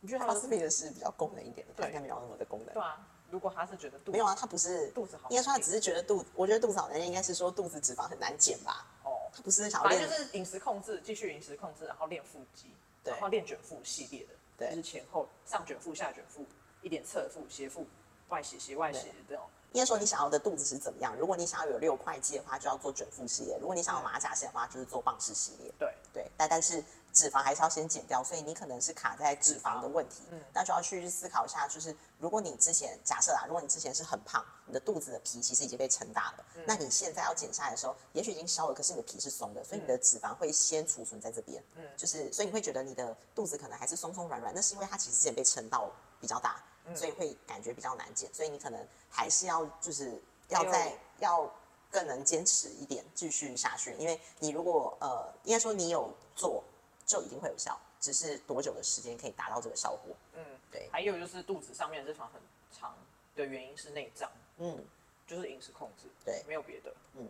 [0.00, 2.74] 你觉得 CrossFit 的是比较功能一点的，对，应该没有那么的功能。
[2.74, 8.86] 对啊，如果他是觉得肚子没有啊，他不是肚子好，应该说他只是觉得肚，我觉得肚子好难，应该是说肚子脂肪很难减吧。
[9.04, 16.44] 哦，他不是想要练，就是饮食控制，继续饮食控制，然后练腹肌，然后练卷腹系列的，对，就是前后上卷腹、下卷腹，
[16.82, 17.86] 一点侧腹、斜腹、
[18.28, 19.44] 外斜、斜外斜这种。
[19.72, 21.14] 应该说你想要的肚子是怎么样？
[21.18, 25.70] 如果你想要有六块肌的话，就要做卷腹系列；如果你想要马甲线的话，就是做棒式系列。
[25.78, 26.82] 对对，但但是
[27.16, 30.24] 脂肪还是要先减掉，所以你可能是卡在脂肪的问题。
[30.30, 41.64] 嗯，那就要去思考一下，就是如果你之前假设啊，如果你之前是很胖，你的肚子的皮其实已经被撑大了，那你现在要减下来的时候，也许已经消了，可是你的皮是松的，所以你的脂肪会先储存在这边。
[41.76, 46.62] 嗯，就是所以你会觉得你的肚子可能还是松松软软，那是因为它其实之前被撑到比较大，
[46.94, 50.22] 所以会感觉比较难减，所以你可能还是要就是。
[50.48, 51.52] 要再要
[51.90, 53.92] 更能坚持一点，继续下去。
[53.98, 56.62] 因为你如果呃，应该说你有做，
[57.06, 60.14] 就一定会有效，只是多久的时间可以达到这个效果。
[60.34, 60.88] 嗯，对。
[60.92, 62.40] 还有就是肚子上面脂肪很
[62.70, 62.94] 长
[63.34, 64.84] 的原因是内脏，嗯，
[65.26, 66.92] 就是饮食控制，对，没有别的。
[67.14, 67.26] 嗯，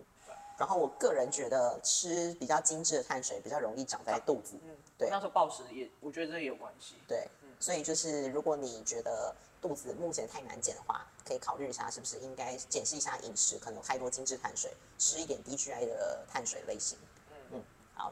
[0.59, 4.59] 然后我个人觉得吃比较精致的碳水比较容易长在肚子。
[4.65, 5.11] 嗯，对。
[5.11, 6.95] 那时候暴食也，我觉得这也有关系。
[7.07, 7.29] 对，
[7.61, 9.35] 所以就是如果你觉得。
[9.59, 16.97] 肚子目前太难减的话，可以考虑一下是不是应该检视一下饮食，可能有太多精致碳水，吃一点低 GI 的碳水类型。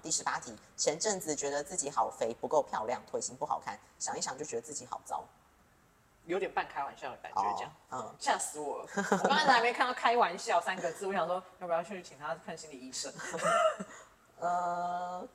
[0.02, 5.24] 第十八题，前阵子觉得自己好肥，不够漂亮，腿型不好看，想一想就觉得自己好糟。
[6.26, 8.88] 有点半开玩笑的感觉，这样哦，嗯，吓死我了。
[8.96, 13.12] 我刚才还没看到“开玩笑”三个字，我想说要不要去请他看心理医生？
[14.40, 15.28] 呃，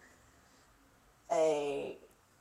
[1.27, 1.95] 诶，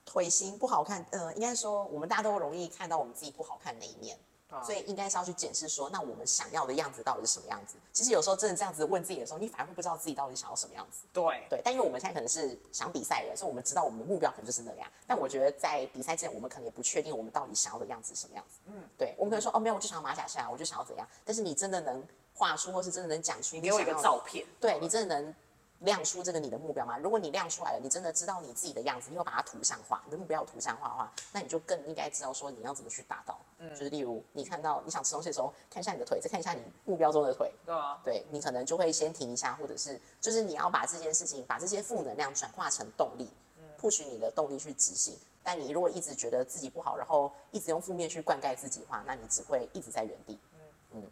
[0.07, 4.21] 腿型不好看，呃，应该说我们大家都容易看到我们自己不好看的那一面，啊
[4.65, 7.77] 所以应该是要去检视说，那我们想要的样子到底是什么样子？
[7.93, 11.05] 其实有时候真的这样子问自己的时候，你反而会不知道自己到底想要什么样子。
[11.13, 14.89] 对，对，但因为我们现在可能是想比赛人，所以我们知道我们的目标可能就是那样。
[15.07, 18.59] 但我觉得在比赛之前，我们可能也不确定我们到底想要的样子是什么样子。
[18.67, 21.07] 嗯，对，我们可能说哦，没有，我就想要马甲线啊，我就想要怎样。
[21.25, 22.03] 但是你真的能
[22.35, 25.35] 画出，或是真的能讲出你给我一个照片，对你真的能
[25.81, 26.99] 亮出这个你的目标吗？
[26.99, 33.39] 如果你亮出来了，你真的知道你自己的样子，你有把它图像化，你的目标有图像化的话，那你就更应该知道说你要怎么去达到。
[33.59, 43.31] 嗯，就是例如你看到你想吃东西的时候，看一下你的腿，再看一下你目标中的腿，对啊，对你可能就会先停一下，或者是就是你要把这件事情，把这些负能量转化成动力，
[43.77, 45.17] 迫使你的动力去执行。
[45.45, 50.39] 但你如果一直觉得自己不好，然后一直用负面去灌溉自己的话，那你只会一直在原地。
[50.53, 50.61] 嗯
[50.93, 51.03] 嗯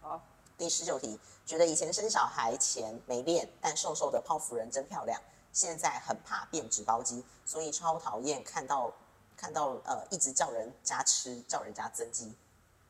[0.00, 0.22] 好，
[0.56, 5.20] 第十九题，觉得以前生小孩前没练，但瘦瘦的泡芙人真漂亮，
[5.52, 8.92] 现在很怕变纸包鸡，所以超讨厌看到
[9.36, 12.34] 看到呃一直叫人家吃，叫人家增肌。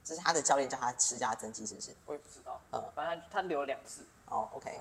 [0.04, 1.94] 这是他的教练叫他吃，叫他增肌，是不是？
[2.06, 4.80] 我也不知道，呃反正他他留了两次，哦，OK。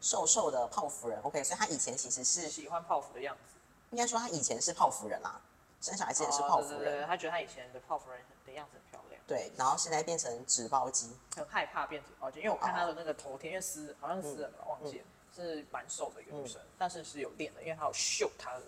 [0.00, 3.58] 瘦瘦的泡芙人，OK，所以他以前其实是喜欢泡芙的样子。
[3.90, 5.40] 应该说他以前是泡芙人啦，
[5.80, 15.04] 生小孩之前是泡芙人，哦对对对，他觉得他以前的泡芙人的样子很漂亮，对，然后现在变成纸包鸡，很害怕变纸包鸡，因为我看他的那个头贴，因为私好像是私人吧，忘记了，
[15.34, 18.62] 是蛮瘦的一个女生，但是是有练的，因为她有秀她的，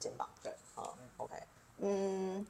[0.00, 1.42] 肩膀，对，啊、o k
[1.78, 2.44] 嗯，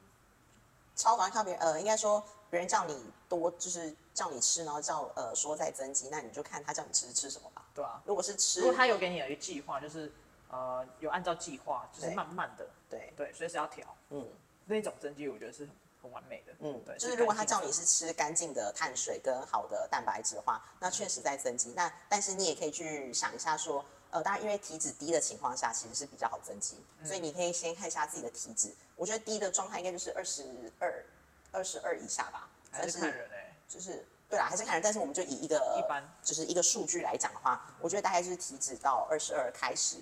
[0.95, 7.63] 超讨厌看别人，呃，应该说别人叫你多，就是叫你吃，然后叫呃说在增肌，那你就看他叫你吃吃什么吧。
[7.75, 8.01] 对啊。
[8.05, 10.11] 如果是吃，如果他有给你一个计划，就是
[10.49, 14.27] 呃有按照计划，就是慢慢的，对，对，随时要调，嗯。
[14.65, 15.71] 那种增肌我觉得是很
[16.03, 21.73] 很完美的，嗯，对，就是如果他叫你是吃干净的碳水跟好的蛋白质的话，那确实在增肌。
[21.75, 28.71] 那但是你也可以去想一下说，呃，当然因为体脂低的情况下，其实是比较好增肌，所以你可以先看一下自己的体脂。
[28.95, 31.03] 我觉得低的状态应该就是二十二、
[31.51, 36.07] 二十二以下吧，还是看人哎、就是对啦，还是看人，但是我们就以一个一般。
[36.21, 39.97] 就是一个数据来讲的话，我觉得大概就是体脂到二十二开始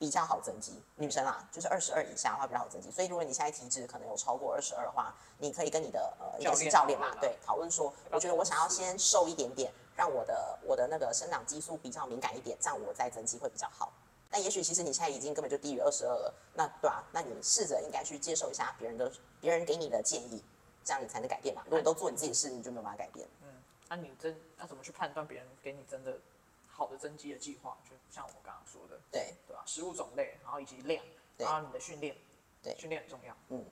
[0.00, 2.90] 比较好增肌，女生啊，就是二十二以下的话比较好增肌。
[2.90, 13.92] 所以如果你现在体脂可能有超过二十二的话，你可以跟你的呃应该是教练嘛对，讨论说，我觉得我想要先瘦一点点，让我的我的那个生长激素比较敏感一点，这样我再增肌会比较好。
[14.30, 20.42] 但也许其实你现在已经根本就低于二十二了，那对啊，那你试着应该去接受一下别人的别人给你的建议，
[20.82, 21.60] 这样你才能改变嘛。
[21.66, 23.28] 如果你都做你自己的事，你就没有办法改变。
[23.42, 23.48] 嗯，
[23.90, 26.16] 那、你真要怎么去判断别人给你真的
[26.80, 27.76] 好的增肌的计划？
[27.84, 29.62] 就像我刚刚说的，对，对吧？
[29.66, 31.04] 食物种类，然后以及量，
[31.36, 32.16] 对然后你的训练，
[32.62, 33.36] 对训练很重要。
[33.50, 33.62] 嗯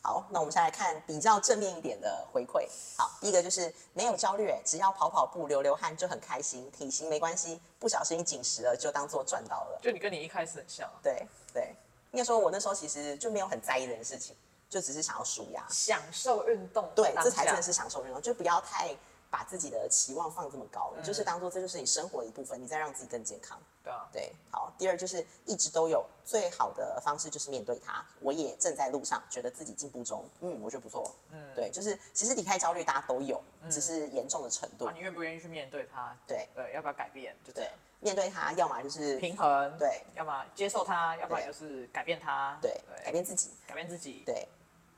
[0.00, 2.68] 好，那我们先来看比较正面一点的回馈。
[2.96, 9.80] 好，第一个就是没有焦虑，只要跑跑步、流流汗就很开心，体型没关系，不小心紧实了就当做赚到了。
[9.82, 11.74] 就你跟你一开始很像啊，对对，
[12.12, 14.36] 应该说我那时候其实就没有很在意这件事情，
[14.68, 15.66] 就只是想要舒压。
[15.68, 18.94] 享受运动，对，这才真的是享受运动，就不要太
[19.34, 23.60] 把自己的期望放这么高，你就是当做这就是你生活的一部分，你再让自己更健康。
[23.82, 28.06] 对啊，对，好，第二就是一直都有最好的方式就是面对它。
[28.20, 31.12] 我也正在路上，觉得自己进步中，嗯，我觉得不错。
[31.32, 34.84] 嗯，对，就是其实离开焦虑大家都有，只是严重的程度。
[34.84, 36.16] 啊，你愿不愿意去面对它？
[36.28, 37.34] 对对，要不要改变？
[37.44, 37.68] 就对，
[37.98, 43.50] 面对它，要么就是平衡，对要么接受它，要不然就是改变它，对改变自己。
[43.66, 44.46] 改变自己，对，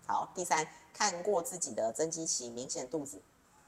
[0.07, 3.19] 好，第三，看过自己的增肌期，明显肚子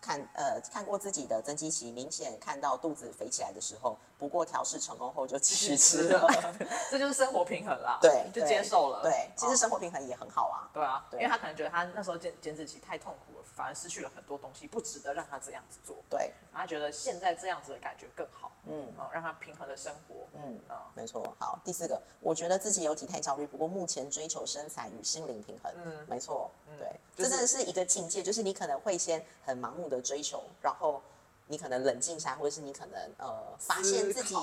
[0.00, 6.26] 看呃看过自己的增肌期，明显看到肚子肥起来的时候，不过调试成功后就继续吃了。
[6.90, 10.68] 这就是生活平衡啦，对，就接受了，对，其实哦生活平衡也很好啊。
[10.72, 15.96] 对啊，对因为他可能觉得他那时候减减脂期太痛苦了，反而失去了很多东西，不值得让他这样子做。
[16.10, 20.58] 对，然后他觉得现在这样子的感觉更好，嗯嗯，让他平衡的生活，嗯。
[20.68, 25.72] 嗯，没错，好，第四个，我觉得自己有体态焦虑，不过目前追求身材与心灵平衡。
[25.84, 31.00] 嗯没错，对，就是这真的是一个境界，就是你可能会先很盲目的追求，然后
[31.48, 34.34] 你可能冷静下来，或者是你可能呃发现自己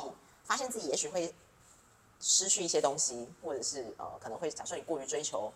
[0.44, 1.34] 发现自己也许会
[2.20, 5.52] 失去一些东西，或者是呃可能会假设你过于追求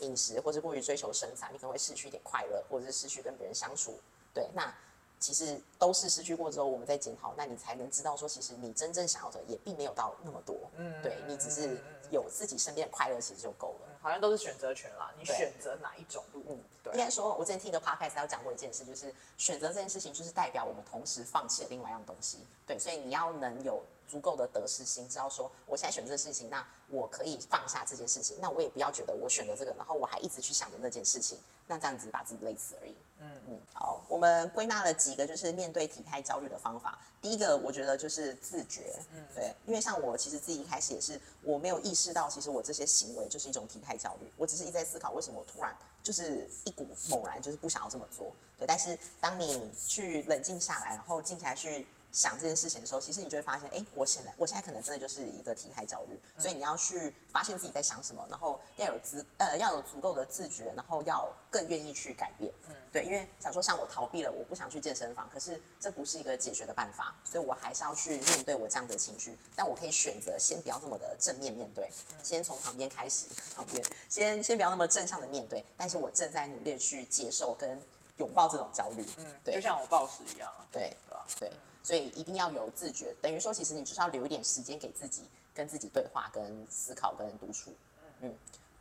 [0.00, 3.98] 饮食，或者过于追求身材，你可能会失去一点快乐，或者是失去跟别人相处。
[4.32, 4.74] 对，那
[5.20, 10.56] 其实都是失去过之后，我们再检讨，那你才能知道说，其实你真正想要的也并没有到那么多。
[10.76, 11.78] 嗯对你只是
[12.10, 13.91] 有自己身边的快乐，其实就够了。
[14.02, 22.38] 嗯好像都是选择权啦，你选择哪一种路，嗯，对应该说，我之前听一个 podcast 有讲过一件事，就是选择这件事情，就是代表我们同时放弃了另外一样东西。
[22.66, 23.80] 对，所以你要能有
[24.12, 32.94] 足够的得失心，知道说我现在选这个事情，那我可以放下这件事情，那我也不要觉得我选择这个，然后我还一直去想着那件事情，那这样子把自己累死而已。
[33.20, 36.98] 嗯嗯，好，我们归纳了几个就是面对体态焦虑的方法。
[37.22, 48.66] 第一个，我觉得就是自觉，嗯，对，因为像我其实自己一开始也是，我没有意识到，其实我这些行为就是一种体态焦虑，我只是一直在思考为什么我突然就是一股猛然就是不想要这么做，对。
[48.66, 51.86] 但是当你去冷静下来，然后静下来去。
[52.12, 62.52] 想这件事情的时候，其实你就会发现，哎，我现在我现在可能真的就是一个体态焦虑，所以你要去发现自己在想什么，然后要有自呃要有足够的自觉，然后要更愿意去改变。
[62.68, 71.90] 嗯，对，因为想说像我逃避了，我不想去健身房，可是这不是一个解决的办法，所以我还是要去面对我这样的情绪，但我可以选择先不要这么的正面面对，
[72.22, 73.24] 先从旁边开始，
[73.56, 77.80] 旁边先先不要那么正向的面对，但是我正在努力去接受跟
[78.18, 79.02] 拥抱这种焦虑。
[79.16, 80.52] 嗯，对，就像我暴食一样。
[80.70, 81.26] 对，对吧？
[81.40, 81.50] 对。
[81.82, 87.72] 所以一定要有自觉，等于说，其实你就是要留一点时间给自己，跟自己对话、跟思考、跟独处。
[88.20, 88.32] 嗯，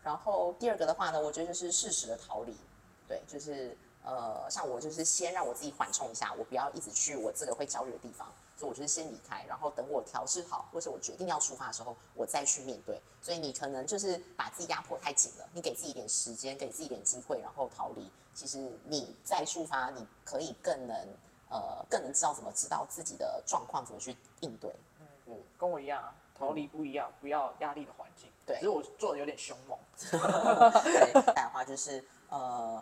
[0.03, 2.55] 然后第二个的话呢，我觉得就是适时的逃离。
[3.07, 13.01] 对，就是呃，像我就是先让我自己缓冲一下，我不要一直去我这个会焦虑的地方，所以我就是先离开，然后等我调试好，或者我决定要出发的时候，我再去面对。
[13.21, 18.09] 所以你可能就是把自己压迫太紧了，你给自己一点时间，给自己一点机会，然后逃离。
[18.33, 21.07] 其实你再出发，你可以更能。
[21.51, 24.73] 呃，更能知道怎么知道自己的状况，怎么去应对。
[25.01, 28.29] 嗯嗯，跟我一样啊，逃离不一样，不要压力的环境。
[28.45, 29.77] 对，只是我做的有点凶猛。
[30.81, 32.81] 对， 的话就是呃，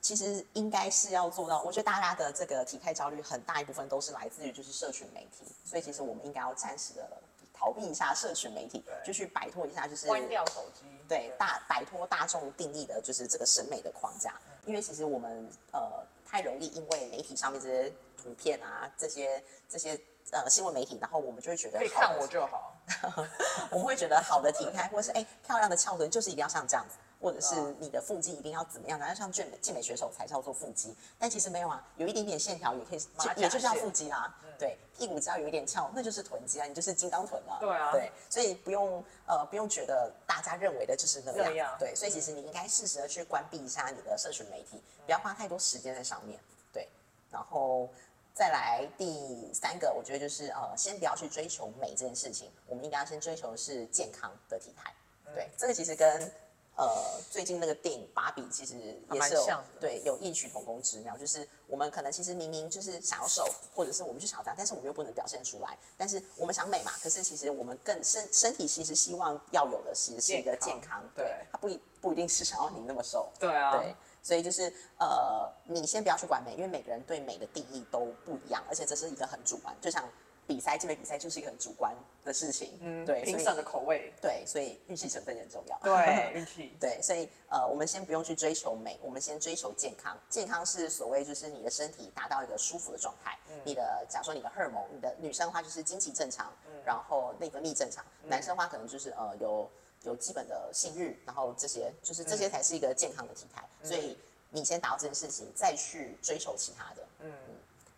[0.00, 1.62] 其实应该是要做到。
[1.62, 7.06] 我觉得大家的这个体态焦虑很大一部分都是来自于就是社群媒体，所以其实我们应该要暂时的
[7.52, 10.86] 逃避一下社群媒体，就去摆脱一下就是关掉手机。
[11.06, 14.34] 对，大摆脱大众定义的就是这个审美的框架，
[14.64, 16.02] 因为其实我们呃。
[16.30, 19.98] 太容易，因为媒体上面这些图片啊，这些这些
[20.30, 22.80] 呃新闻媒体，然后我们就会觉得可以看我就好，
[23.72, 26.96] 我们会觉得好的体态，或者是哎漂亮的翘臀，就是一定要像这样子。
[27.20, 28.98] 或者是你的腹肌一定要怎么样？
[28.98, 33.00] 然后像健美健美选手才叫做腹肌，但其实没有啊，有一点点线条也可以，
[33.36, 34.34] 也就叫腹肌啦。
[34.58, 37.58] 对，屁股只要有一点翘，那就是臀肌啊，你就是金刚臀嘛。
[37.60, 41.76] 对啊，对，所以不用呃不用觉得大家认为的就是那样。
[41.78, 46.38] 对，所以其实你应该适时的去关闭一下你的社群媒体，不要花太多时间在上面。
[46.72, 46.88] 对，
[47.30, 47.88] 然后
[48.34, 54.92] 再来第三个，我觉得就是呃先不要去追求美这件事情，我们应该要先追求的是健康的体态。
[55.34, 56.30] 对，这个其实跟。
[56.76, 58.76] 呃，最近那个电影《芭比》其实
[59.12, 59.46] 也是有
[59.78, 63.44] 对有异曲同工之妙，就是我们可能其实明明就是想要瘦，
[63.74, 65.76] 或者是我们就想要这样，但是我们又不能表现出来。
[65.98, 80.08] 但是我们想美嘛，可是其实我们更身身体其实希望要有的其实是一个健康，对，它不一不一定是想要你那么瘦，对啊，对，所以就是呃，你先不要去管美，因为每个人对美的定义都不一样，而且这是一个很主观，就像。
[80.50, 81.94] 比赛健美比赛就是一个很主观
[82.24, 90.18] 的事情，嗯，对，评审的口味，对，所以运气成分也很重要，对， 运气，对，所以呃，我们先不用去追求美，我们先追求健康。
[90.28, 96.52] 健康是所谓就是你的身体达到一个舒服的状态，你的假如说你的荷尔蒙，你的女生的话就是经期正常，
[96.84, 99.70] 然后内分泌正常，男生的话可能就是呃有
[100.02, 103.62] 有基本的性欲，然后这些就是这些才是一个健康的体态。
[103.84, 104.18] 所以
[104.50, 107.32] 你先达到这件事情，再去追求其他的，嗯。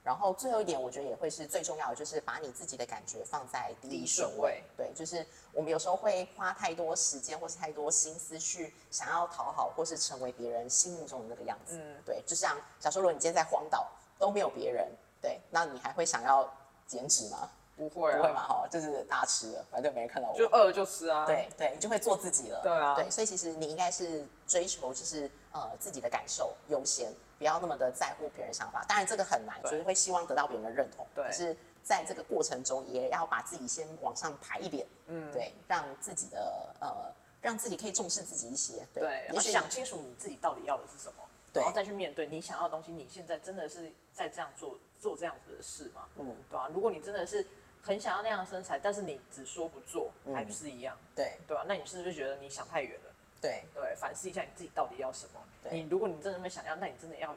[0.02, 4.62] 然后最后一点，我觉得也会是最重要的，就是把你自己的感觉放在第一顺位。
[4.76, 11.76] 对，就是我们有时候会花太多时间或是太多心思去想要讨好或是成为别人心目中的那个样子。
[11.76, 13.88] 嗯，对，就像假如说，如果你今天在荒岛
[14.18, 14.90] 都没有别人，
[15.20, 16.52] 对，那你还会想要
[16.86, 17.48] 减脂吗？
[17.74, 21.24] 不会，不会嘛，哈，就是大吃了，反正没人看到我，就饿了就吃啊。
[21.24, 22.60] 对对，你就会做自己了。
[22.62, 27.12] 对啊，对，所以其实你应该是追求就是呃自己的感受优先。
[27.42, 31.04] 不要那么的在乎别人想法，当然这个很难，就是会希望得到别人的认同。
[31.12, 34.86] 对，可是在这个过程中，也要把自己先往上排一点。
[35.08, 38.86] 嗯，对，让自己的呃，让自己可以重视自己一些。
[38.94, 42.92] 对，你想清楚你自己到底要的是什么，然后再去面对你想要的东西。
[42.92, 46.06] 你现在真的是在这样做做这样子的事吗？
[46.18, 46.70] 嗯，对吧？
[46.72, 47.44] 如果你真的是
[47.82, 50.96] 很想要那样的身材，但是你只说不做，还不是一样？
[51.16, 51.64] 对，对吧？
[51.66, 53.11] 那你是不是觉得你想太远了？
[53.42, 55.40] 对对，反思一下你自己到底要什么。
[55.70, 57.34] 你如果你真的那么想要，那你真的要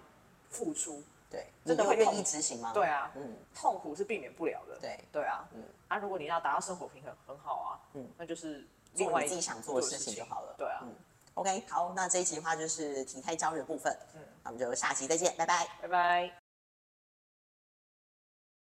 [0.49, 1.03] 付出。
[1.29, 2.71] 对，真的会愿意执行吗？
[2.73, 4.77] 对啊，嗯，痛苦是避免不了的。
[4.79, 10.55] 对对啊，嗯啊，如果你要达到生活平衡，很好啊，嗯，那就是做你自己想做的事情就好了。
[10.57, 10.95] 对啊，嗯
[11.33, 16.44] ，OK，好，那这一集的话就是体态焦虑的部分，嗯，那我们就下期再见，拜拜，拜拜。